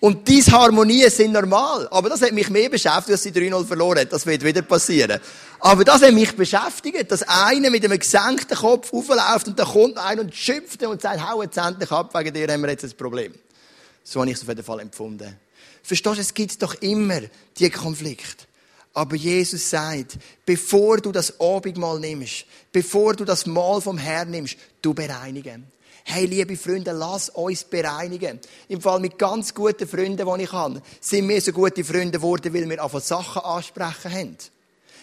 [0.01, 1.87] Und Disharmonien sind normal.
[1.91, 4.13] Aber das hat mich mehr beschäftigt, dass sie 3-0 verloren hat.
[4.13, 5.21] Das wird wieder passieren.
[5.59, 9.99] Aber das hat mich beschäftigt, dass einer mit einem gesenkten Kopf aufläuft und dann kommt
[9.99, 12.93] einer und schimpft und sagt, hau jetzt endlich ab, wegen dir haben wir jetzt ein
[12.97, 13.35] Problem.
[14.03, 15.37] So habe ich es auf jeden Fall empfunden.
[15.83, 17.21] Verstehst du, es gibt doch immer
[17.59, 18.47] die Konflikte.
[18.93, 24.57] Aber Jesus sagt, bevor du das Abendmahl nimmst, bevor du das Mahl vom Herrn nimmst,
[24.83, 25.67] du bereinigen.
[26.03, 28.41] Hey, liebe Freunde, lass uns bereinigen.
[28.69, 32.53] Im Fall mit ganz guten Freunden, die ich habe, sind wir so gute Freunde geworden,
[32.53, 34.37] weil wir einfach Sachen ansprechen haben.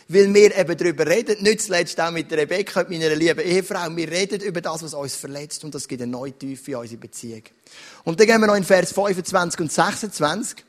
[0.09, 4.41] Weil wir eben darüber reden, nicht zuletzt auch mit Rebecca, meiner lieben Ehefrau, wir reden
[4.41, 7.43] über das, was uns verletzt und das gibt eine neue Tiefe in unsere Beziehung.
[8.05, 10.66] Und dann gehen wir noch in Vers 25 und 26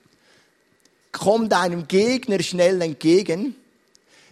[1.18, 3.54] komm deinem Gegner schnell entgegen,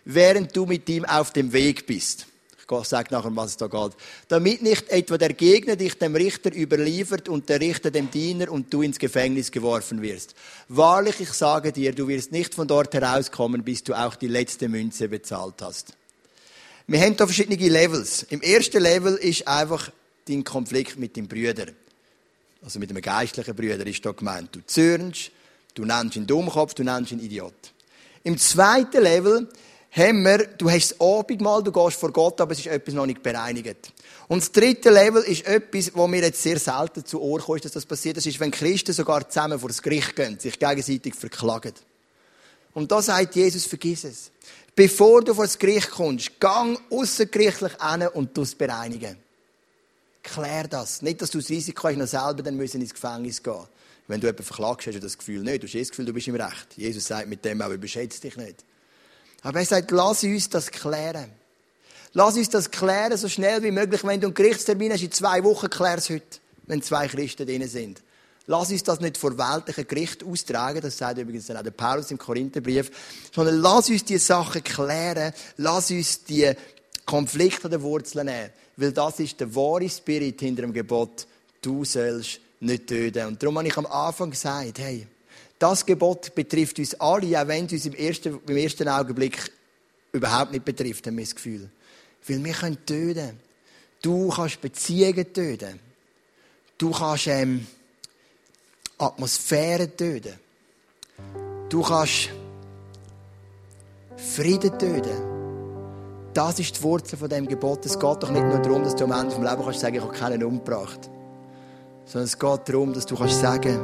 [0.04, 2.26] während du mit ihm auf dem Weg bist.
[2.68, 3.92] Ich sage nachher, was es da geht.
[4.26, 8.74] Damit nicht etwa der Gegner dich dem Richter überliefert und der Richter dem Diener und
[8.74, 10.34] du ins Gefängnis geworfen wirst.
[10.68, 14.68] Wahrlich, ich sage dir, du wirst nicht von dort herauskommen, bis du auch die letzte
[14.68, 15.92] Münze bezahlt hast.
[16.88, 18.26] Wir haben da verschiedene Levels.
[18.30, 19.90] Im ersten Level ist einfach
[20.28, 21.66] dein Konflikt mit dem Brüder.
[22.62, 24.56] Also mit einem geistlichen Brüder ist da gemeint.
[24.56, 25.30] Du zürnst,
[25.76, 27.52] Du nennst ihn Dummkopf, du nennst ihn Idiot.
[28.24, 29.46] Im zweiten Level
[29.92, 33.04] haben wir, du hast das Abendmahl, du gehst vor Gott, aber es ist etwas noch
[33.04, 33.92] nicht bereinigt.
[34.26, 37.72] Und das dritte Level ist etwas, wo mir jetzt sehr selten zu Ohr kommt, dass
[37.72, 38.16] das passiert.
[38.16, 41.74] Das ist, wenn Christen sogar zusammen vor das Gericht gehen, sich gegenseitig verklagen.
[42.72, 44.30] Und da sagt Jesus, vergiss es.
[44.74, 49.18] Bevor du vor das Gericht kommst, gang außergerichtlich hin und du es bereinigen.
[50.22, 51.02] Klär das.
[51.02, 53.66] Nicht, dass du das Risiko hast, noch selber dann müssen ins Gefängnis gehen
[54.08, 55.62] wenn du jemanden verklagst, hast du das Gefühl nicht.
[55.62, 56.66] Du hast das Gefühl, du bist im Recht.
[56.76, 58.64] Jesus sagt mit dem auch, überschätzt dich nicht.
[59.42, 61.30] Aber er sagt, lass uns das klären.
[62.12, 64.02] Lass uns das klären, so schnell wie möglich.
[64.04, 67.66] Wenn du einen Gerichtstermin hast, in zwei Wochen klär es heute, wenn zwei Christen drin
[67.68, 68.02] sind.
[68.46, 72.18] Lass uns das nicht vor weltlichen Gericht austragen, das sagt übrigens auch der Paulus im
[72.18, 72.90] Korintherbrief,
[73.34, 76.52] sondern lass uns die Sachen klären, lass uns die
[77.04, 81.26] Konflikte an den Wurzeln nehmen, weil das ist der wahre Spirit hinter dem Gebot,
[81.60, 83.26] du sollst nicht töten.
[83.26, 85.06] Und darum habe ich am Anfang gesagt, hey,
[85.58, 89.50] das Gebot betrifft uns alle, auch wenn es uns im ersten, im ersten Augenblick
[90.12, 91.68] überhaupt nicht betrifft, haben wir das Gefühl.
[92.26, 93.40] Weil wir können töten.
[94.02, 95.80] Du kannst Beziehungen töten.
[96.78, 97.66] Du kannst ähm,
[98.98, 100.34] Atmosphären töten.
[101.68, 102.30] Du kannst
[104.16, 106.32] Frieden töten.
[106.32, 107.84] das ist die Wurzel von dem Gebot.
[107.86, 110.02] Es geht doch nicht nur darum, dass du am Ende vom Leben kannst sagen, ich
[110.02, 111.10] habe keinen umgebracht.
[112.06, 113.80] Sondern es geht darum, dass du kannst sagen,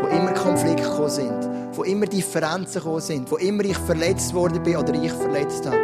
[0.00, 4.62] wo immer Konflikte gekommen sind, wo immer Differenzen gekommen sind, wo immer ich verletzt worden
[4.62, 5.76] bin oder ich verletzt habe,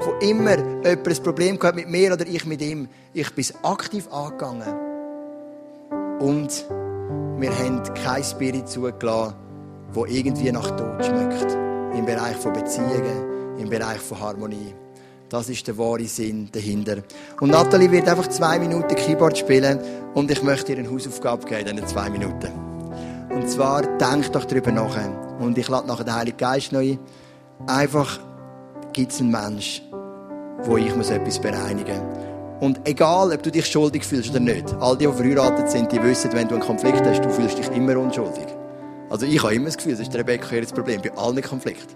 [0.00, 4.08] wo immer jemand ein Problem gehabt mit mir oder ich mit ihm, ich bin aktiv
[4.12, 4.74] angegangen.
[6.18, 6.66] Und
[7.38, 9.36] wir haben kein Spirit zugelassen,
[9.92, 11.52] wo irgendwie nach Tod schmeckt.
[11.96, 14.74] Im Bereich von Beziehungen, im Bereich von Harmonie.
[15.28, 16.98] Das ist der wahre Sinn dahinter.
[17.40, 19.80] Und Nathalie wird einfach zwei Minuten Keyboard spielen
[20.14, 22.52] und ich möchte ihr eine Hausaufgabe geben in zwei Minuten.
[23.30, 24.96] Und zwar, denk doch darüber nach.
[25.40, 26.98] Und ich lade nachher den Heiligen Geist noch ein.
[27.66, 28.20] Einfach
[28.92, 29.82] gibt es einen Mensch,
[30.62, 32.26] wo ich muss etwas bereinigen muss.
[32.60, 36.02] Und egal, ob du dich schuldig fühlst oder nicht, all die, die verheiratet sind, die
[36.02, 38.46] wissen, wenn du einen Konflikt hast, du fühlst dich immer unschuldig.
[39.10, 41.94] Also ich habe immer das Gefühl, das ist der Rebecca das Problem, bei allen Konflikten.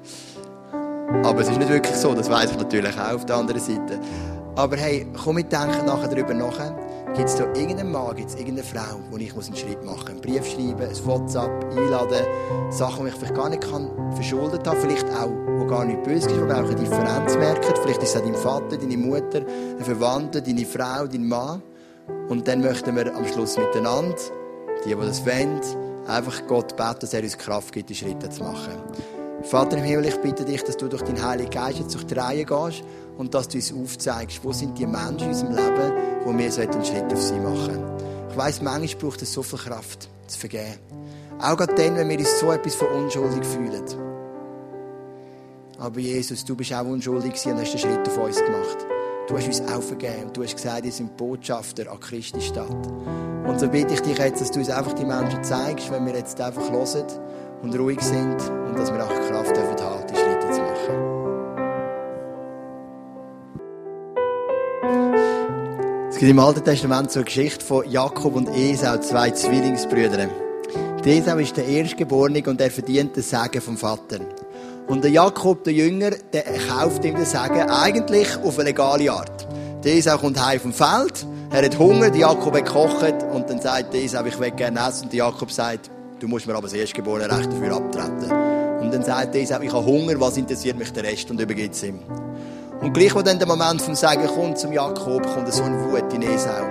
[1.24, 3.98] Aber es ist nicht wirklich so, das weiß ich natürlich auch auf der anderen Seite.
[4.56, 6.58] Aber hey, komm, wir denken nachher darüber nach.
[7.14, 10.10] Gibt es da irgendeinen Mann, gibt es irgendeine Frau, wo ich einen Schritt machen muss?
[10.10, 12.24] Einen Brief schreiben, ein WhatsApp einladen,
[12.70, 16.28] Sachen, die ich vielleicht gar nicht kann verschuldet habe, vielleicht auch, wo gar nicht böse
[16.28, 17.74] ist, wo wir auch eine Differenz merken.
[17.82, 21.62] Vielleicht ist es auch dein Vater, deine Mutter, ein Verwandter, deine Frau, dein Mann.
[22.28, 24.14] Und dann möchten wir am Schluss miteinander,
[24.84, 25.60] die, die das wollen,
[26.06, 28.74] einfach Gott beten, dass er uns Kraft gibt, die Schritte zu machen.
[29.42, 32.14] Vater im Himmel, ich bitte dich, dass du durch deinen Heiligen Geist jetzt durch die
[32.14, 32.82] Reihe gehst
[33.16, 35.92] und dass du uns aufzeigst, wo sind die Menschen in unserem Leben,
[36.24, 37.82] wo wir einen Schritt auf sie machen.
[38.30, 40.78] Ich weiss, manchmal braucht es so viel Kraft, zu vergeben.
[41.40, 43.84] Auch gerade dann, wenn wir uns so etwas von unschuldig fühlen.
[45.78, 48.86] Aber Jesus, du bist auch unschuldig und hast den Schritt auf uns gemacht.
[49.26, 50.30] Du hast uns auch vergeben.
[50.34, 52.68] Du hast gesagt, wir sind Botschafter an Christi Stadt.
[53.46, 56.14] Und so bitte ich dich jetzt, dass du uns einfach die Menschen zeigst, wenn wir
[56.14, 57.06] jetzt einfach hören
[57.62, 58.36] und ruhig sind
[58.68, 61.20] und dass wir auch Kraft dürfen haben, die Schritte zu machen.
[66.10, 70.28] Es gibt im Alten Testament so eine Geschichte von Jakob und Esau, zwei Zwillingsbrüder.
[71.04, 74.20] Der Esau ist der Erstgeborene und er verdient den Segen vom Vater.
[74.86, 79.46] Und der Jakob, der Jünger, der kauft ihm den Segen eigentlich auf eine legale Art.
[79.82, 84.24] Esau kommt heim vom Feld, er hat Hunger, Jakob hat gekocht und dann sagt Esau,
[84.24, 85.04] ich will gerne essen.
[85.04, 88.30] Und Jakob sagt, du musst mir aber das erstgeborene Recht dafür abtreten.
[88.80, 91.82] Und dann sagt Esau, ich habe Hunger, was interessiert mich der Rest und übergibt es
[91.82, 92.00] ihm.
[92.80, 96.12] Und gleich, wo dann der Moment vom Sagen kommt zum Jakob, kommt so ein Wut
[96.12, 96.64] in Esau.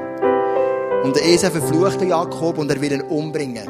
[1.03, 3.67] Und der Esau verflucht den Jakob und er will ihn umbringen.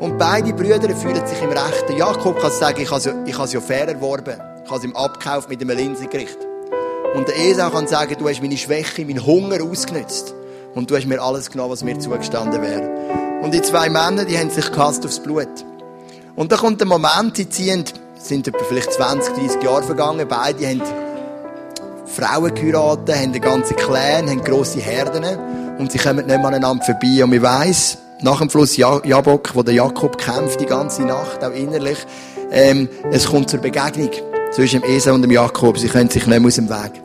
[0.00, 1.88] Und beide Brüder fühlen sich im Recht.
[1.88, 4.40] Der Jakob kann sagen, ich habe es ja, ja fair erworben.
[4.64, 6.38] Ich habe es ihm abgekauft mit einem Linsengericht.
[7.14, 10.34] Und der Esau kann sagen, du hast meine Schwäche, meinen Hunger ausgenutzt.
[10.74, 13.27] Und du hast mir alles genommen, was mir zugestanden wäre.
[13.42, 15.48] Und die zwei Männer, die haben sich gehasst aufs Blut.
[16.34, 17.84] Und da kommt der Moment, sie ziehen,
[18.16, 20.82] sind etwa vielleicht 20, 30 Jahre vergangen, beide haben
[22.06, 25.24] Frauen geheiratet, haben eine ganze Clan, haben grosse Herden
[25.78, 27.22] und sie kommen nicht mehr aneinander vorbei.
[27.22, 31.52] Und ich weiss, nach dem Fluss Jabok, wo der Jakob kämpft die ganze Nacht, auch
[31.52, 31.98] innerlich,
[32.50, 34.10] ähm, es kommt zur Begegnung
[34.52, 35.78] zwischen dem Esau und dem Jakob.
[35.78, 37.02] Sie können sich nicht mehr aus dem Weg.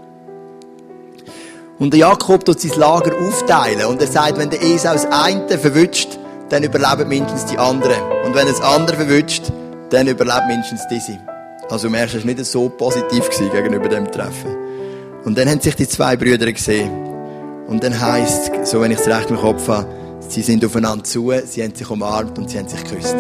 [1.78, 5.58] Und der Jakob tut sein Lager aufteilen und er sagt, wenn der Esau das eine
[5.60, 6.18] verwünscht,
[6.54, 8.00] dann überleben mindestens die anderen.
[8.24, 9.52] Und wenn es andere verwünscht,
[9.90, 11.18] dann überlebt mindestens diese.
[11.70, 14.56] Also im ersten war nicht so positiv gegenüber dem Treffen.
[15.26, 16.92] Und dann haben sich die zwei Brüder gesehen.
[17.68, 19.88] Und dann heisst so wenn ich es recht im Kopf habe,
[20.28, 23.18] sie sind aufeinander zu, sie haben sich umarmt und sie haben sich geküsst.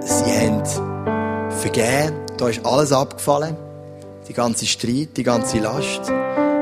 [0.00, 0.62] Sie haben
[1.50, 3.56] vergeben, da ist alles abgefallen.
[4.26, 6.08] Die ganze Streit, die ganze Last.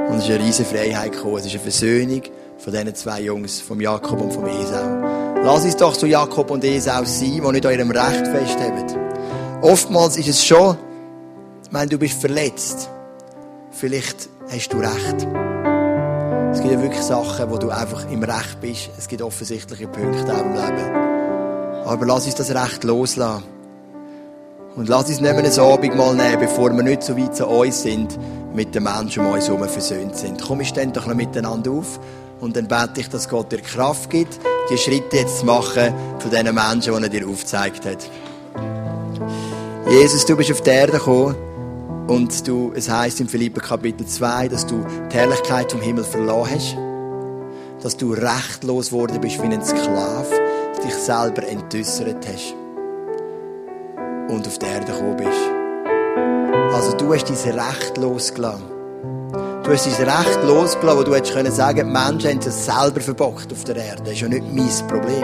[0.08, 1.36] Und es ist eine riesige Freiheit gekommen.
[1.36, 2.22] Es ist eine Versöhnung
[2.58, 5.11] von diesen zwei Jungs, vom Jakob und vom Esau.
[5.44, 8.96] Lass uns doch so Jakob und Esau sein, die nicht an ihrem Recht festhalten.
[9.60, 10.76] Oftmals ist es schon,
[11.64, 12.88] ich meine, du bist verletzt.
[13.72, 15.26] Vielleicht hast du Recht.
[16.52, 18.90] Es gibt ja wirklich Sachen, wo du einfach im Recht bist.
[18.96, 21.86] Es gibt offensichtliche Punkte auch im Leben.
[21.86, 23.42] Aber lass uns das Recht loslassen.
[24.76, 27.82] Und lass uns nicht mehr ein Abendmahl nehmen, bevor wir nicht so weit zu uns
[27.82, 28.16] sind,
[28.54, 30.40] mit den Menschen um uns herum versöhnt sind.
[30.40, 31.98] Komm, wir stehen doch noch miteinander auf
[32.40, 34.38] und dann bete ich, dass Gott dir Kraft gibt,
[34.70, 38.10] die Schritte jetzt zu machen von diesen Menschen, die er dir aufgezeigt hat.
[39.88, 41.34] Jesus, du bist auf die Erde gekommen
[42.06, 46.50] und du, es heißt im Philipper Kapitel 2, dass du die Herrlichkeit vom Himmel verloren
[46.54, 46.76] hast,
[47.82, 50.40] dass du rechtlos geworden bist wie ein Sklave,
[50.84, 52.54] dich selber entäussert hast
[54.28, 56.74] und auf die Erde gekommen bist.
[56.74, 58.71] Also du hast dein Recht losgelassen.
[59.64, 63.00] Du hast dein Recht losgelassen, wo du hättest können sagen, die Menschen haben es selber
[63.00, 64.02] verbockt auf der Erde.
[64.02, 65.22] Das ist ja nicht mein Problem.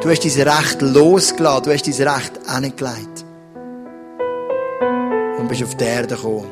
[0.00, 3.24] Du hast dein Recht losgelassen, du hast dein Recht angelegt.
[5.36, 6.46] Und bist auf die Erde gekommen.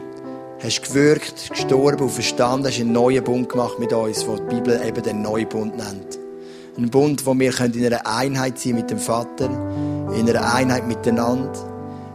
[0.60, 4.80] hast gewirkt, gestorben und verstanden, hast einen neuen Bund gemacht mit uns, den die Bibel
[4.84, 6.18] eben den neuen Bund nennt.
[6.76, 9.48] Ein Bund, wo wir in einer Einheit sein mit dem Vater,
[10.16, 11.52] in einer Einheit miteinander,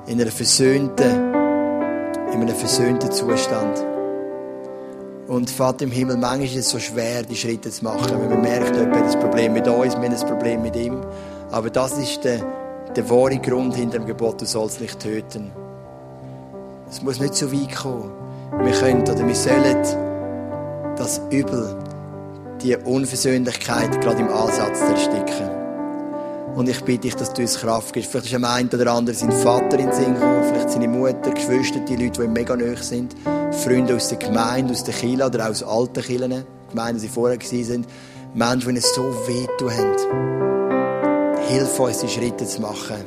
[0.07, 1.33] in einer versöhnten,
[2.33, 3.92] in einem versöhnten Zustand.
[5.27, 8.41] Und Vater im Himmel, manchmal ist es so schwer, die Schritte zu machen, wenn man
[8.41, 11.01] merkt, jemand hat ein Problem mit uns, wir haben ein Problem mit ihm.
[11.49, 12.41] Aber das ist der,
[12.93, 15.51] der wahre Grund hinter dem Gebot, du sollst nicht töten.
[16.89, 18.11] Es muss nicht so weit kommen.
[18.63, 19.83] Wir können oder wir sollen
[20.97, 21.75] das Übel,
[22.61, 25.49] die Unversöhnlichkeit gerade im Ansatz ersticken.
[26.55, 28.11] Und ich bitte dich, dass du uns Kraft gibst.
[28.11, 31.79] Vielleicht ist am oder anderen sein Vater in den Sinn gekommen, vielleicht seine Mutter, Geschwister,
[31.79, 33.15] die Leute, die ihm mega nahe sind,
[33.53, 37.85] Freunde aus der Gemeinde, aus der Kirche oder aus alten Kirchen, Gemeinden, die vorher waren,
[38.33, 41.43] Menschen, die es so wehtun haben.
[41.47, 43.05] Hilf uns, die Schritte zu machen.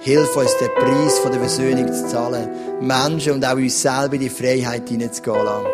[0.00, 2.48] Hilf uns, den Preis der Versöhnung zu zahlen.
[2.80, 5.66] Menschen und auch uns selber in die Freiheit hineinzugehen lassen.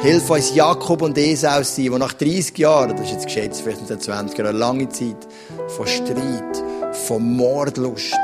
[0.00, 3.60] Hilf uns, Jakob und Esau zu sein, die nach 30 Jahren, das ist jetzt geschätzt,
[3.62, 5.28] vielleicht nicht 20 Jahre, eine lange Zeit,
[5.68, 6.62] von Streit,
[7.06, 8.16] von Mordlust,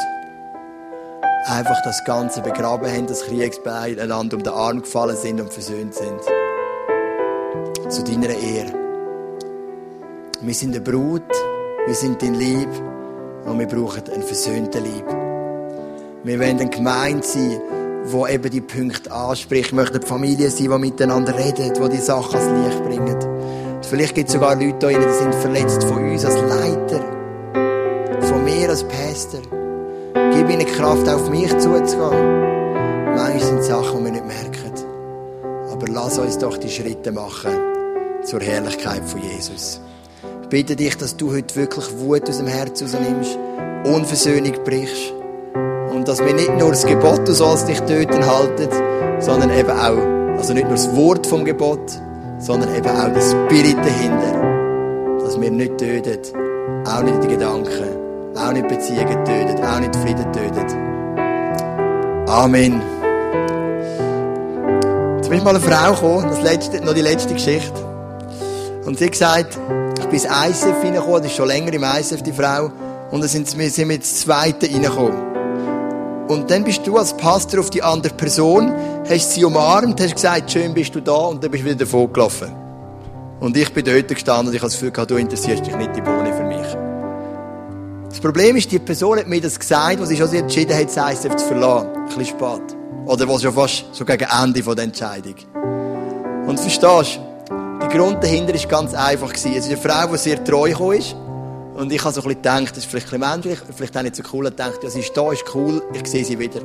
[1.50, 5.94] einfach das Ganze begraben haben, das Kriegsbeil einander um den Arm gefallen sind und versöhnt
[5.94, 6.20] sind.
[7.88, 8.72] Zu deiner Ehre.
[10.42, 11.22] Wir sind eine Brut,
[11.86, 12.68] wir sind dein Lieb
[13.44, 15.06] und wir brauchen einen versöhnten Lieb.
[16.22, 17.60] Wir wollen eine Gemeinde sein,
[18.04, 19.72] wo eben die Punkte anspricht.
[19.72, 23.74] Wir möchten eine Familie sein, die miteinander redet, die die Sachen ans Licht bringen.
[23.74, 27.00] Und vielleicht gibt es sogar Leute hier, die sind verletzt von uns als Leiter,
[28.22, 29.59] von mir als Pastor.
[30.50, 32.40] Ihnen Kraft, auf mich zuzugehen.
[33.14, 34.72] Manchmal sind Sachen, die wir nicht merken.
[35.70, 37.52] Aber lass uns doch die Schritte machen
[38.22, 39.80] zur Herrlichkeit von Jesus.
[40.42, 43.38] Ich bitte dich, dass du heute wirklich Wut aus dem Herzen rausnimmst,
[43.84, 45.12] Unversöhnung brichst
[45.92, 48.68] und dass wir nicht nur das Gebot, du sollst dich töten, halten,
[49.20, 51.90] sondern eben auch, also nicht nur das Wort vom Gebot,
[52.38, 55.20] sondern eben auch der Spirit dahinter.
[55.24, 56.18] Dass wir nicht töten,
[56.86, 57.99] auch nicht die Gedanken,
[58.36, 60.66] auch nicht Beziehungen töten, auch nicht Frieden töten.
[62.28, 62.82] Amen.
[65.16, 67.84] Jetzt ist mal eine Frau gekommen, das letzte, noch die letzte Geschichte.
[68.84, 69.58] Und sie hat gesagt,
[69.98, 72.70] ich bin ins ISF reingekommen, das ist schon länger im ISF, die Frau.
[73.10, 75.30] Und dann sind wir, sind wir ins Zweite reingekommen.
[76.28, 78.72] Und dann bist du als Pastor auf die andere Person,
[79.08, 82.12] hast sie umarmt, hast gesagt, schön bist du da, und dann bist du wieder davon
[82.12, 82.54] gelaufen.
[83.40, 86.02] Und ich bin dort gestanden und ich habe das Gefühl du interessierst dich nicht die
[86.02, 86.89] Bohne für mich.
[88.10, 91.24] Das Problem ist, die Person hat mir das gesagt, was sie schon entschieden hat, das
[91.24, 91.90] ISF zu verlassen.
[91.94, 92.76] Ein bisschen spät.
[93.06, 95.36] Oder was schon fast so gegen Ende der Entscheidung.
[96.48, 99.32] Und verstehst du, der Grund dahinter war ganz einfach.
[99.32, 101.14] Es ist eine Frau, die sehr treu ist.
[101.76, 104.02] Und ich habe so ein bisschen gedacht, das ist vielleicht ein bisschen menschlich, vielleicht auch
[104.02, 106.60] nicht so cool, gedacht, ja, sie ist da, ist cool, ich sehe sie wieder.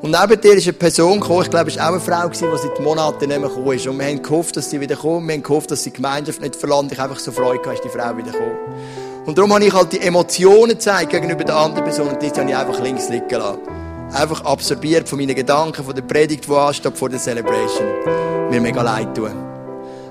[0.00, 2.36] Und neben dir ist eine Person gekommen, ich glaube, es war auch eine Frau, die
[2.36, 3.86] seit Monaten nicht mehr gekommen ist.
[3.88, 6.40] Und wir haben gehofft, dass sie wieder kommt, wir haben gehofft, dass sie die Gemeinschaft
[6.40, 6.92] nicht verlangt.
[6.92, 9.07] Ich einfach so Freude gehabt, ist die Frau wieder gekommen.
[9.28, 12.48] Und darum habe ich halt die Emotionen gezeigt gegenüber der anderen Person und die habe
[12.48, 13.58] ich einfach links liegen lassen.
[14.14, 17.86] Einfach absorbiert von meinen Gedanken, von der Predigt, die ansteht, vor der Celebration.
[18.48, 19.32] Mir mega leid tun.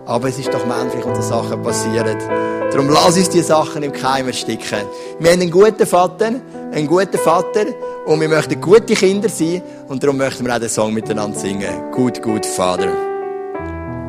[0.06, 2.20] Aber es ist doch menschlich dass Sachen passieren.
[2.70, 4.84] Darum lass uns die Sachen im Keim ersticken.
[5.18, 6.34] Wir haben einen guten Vater,
[6.72, 7.66] einen guten Vater
[8.06, 11.92] und wir möchten gute Kinder sein und darum möchten wir auch den Song miteinander singen.
[11.92, 13.07] Gut, gut, Vater.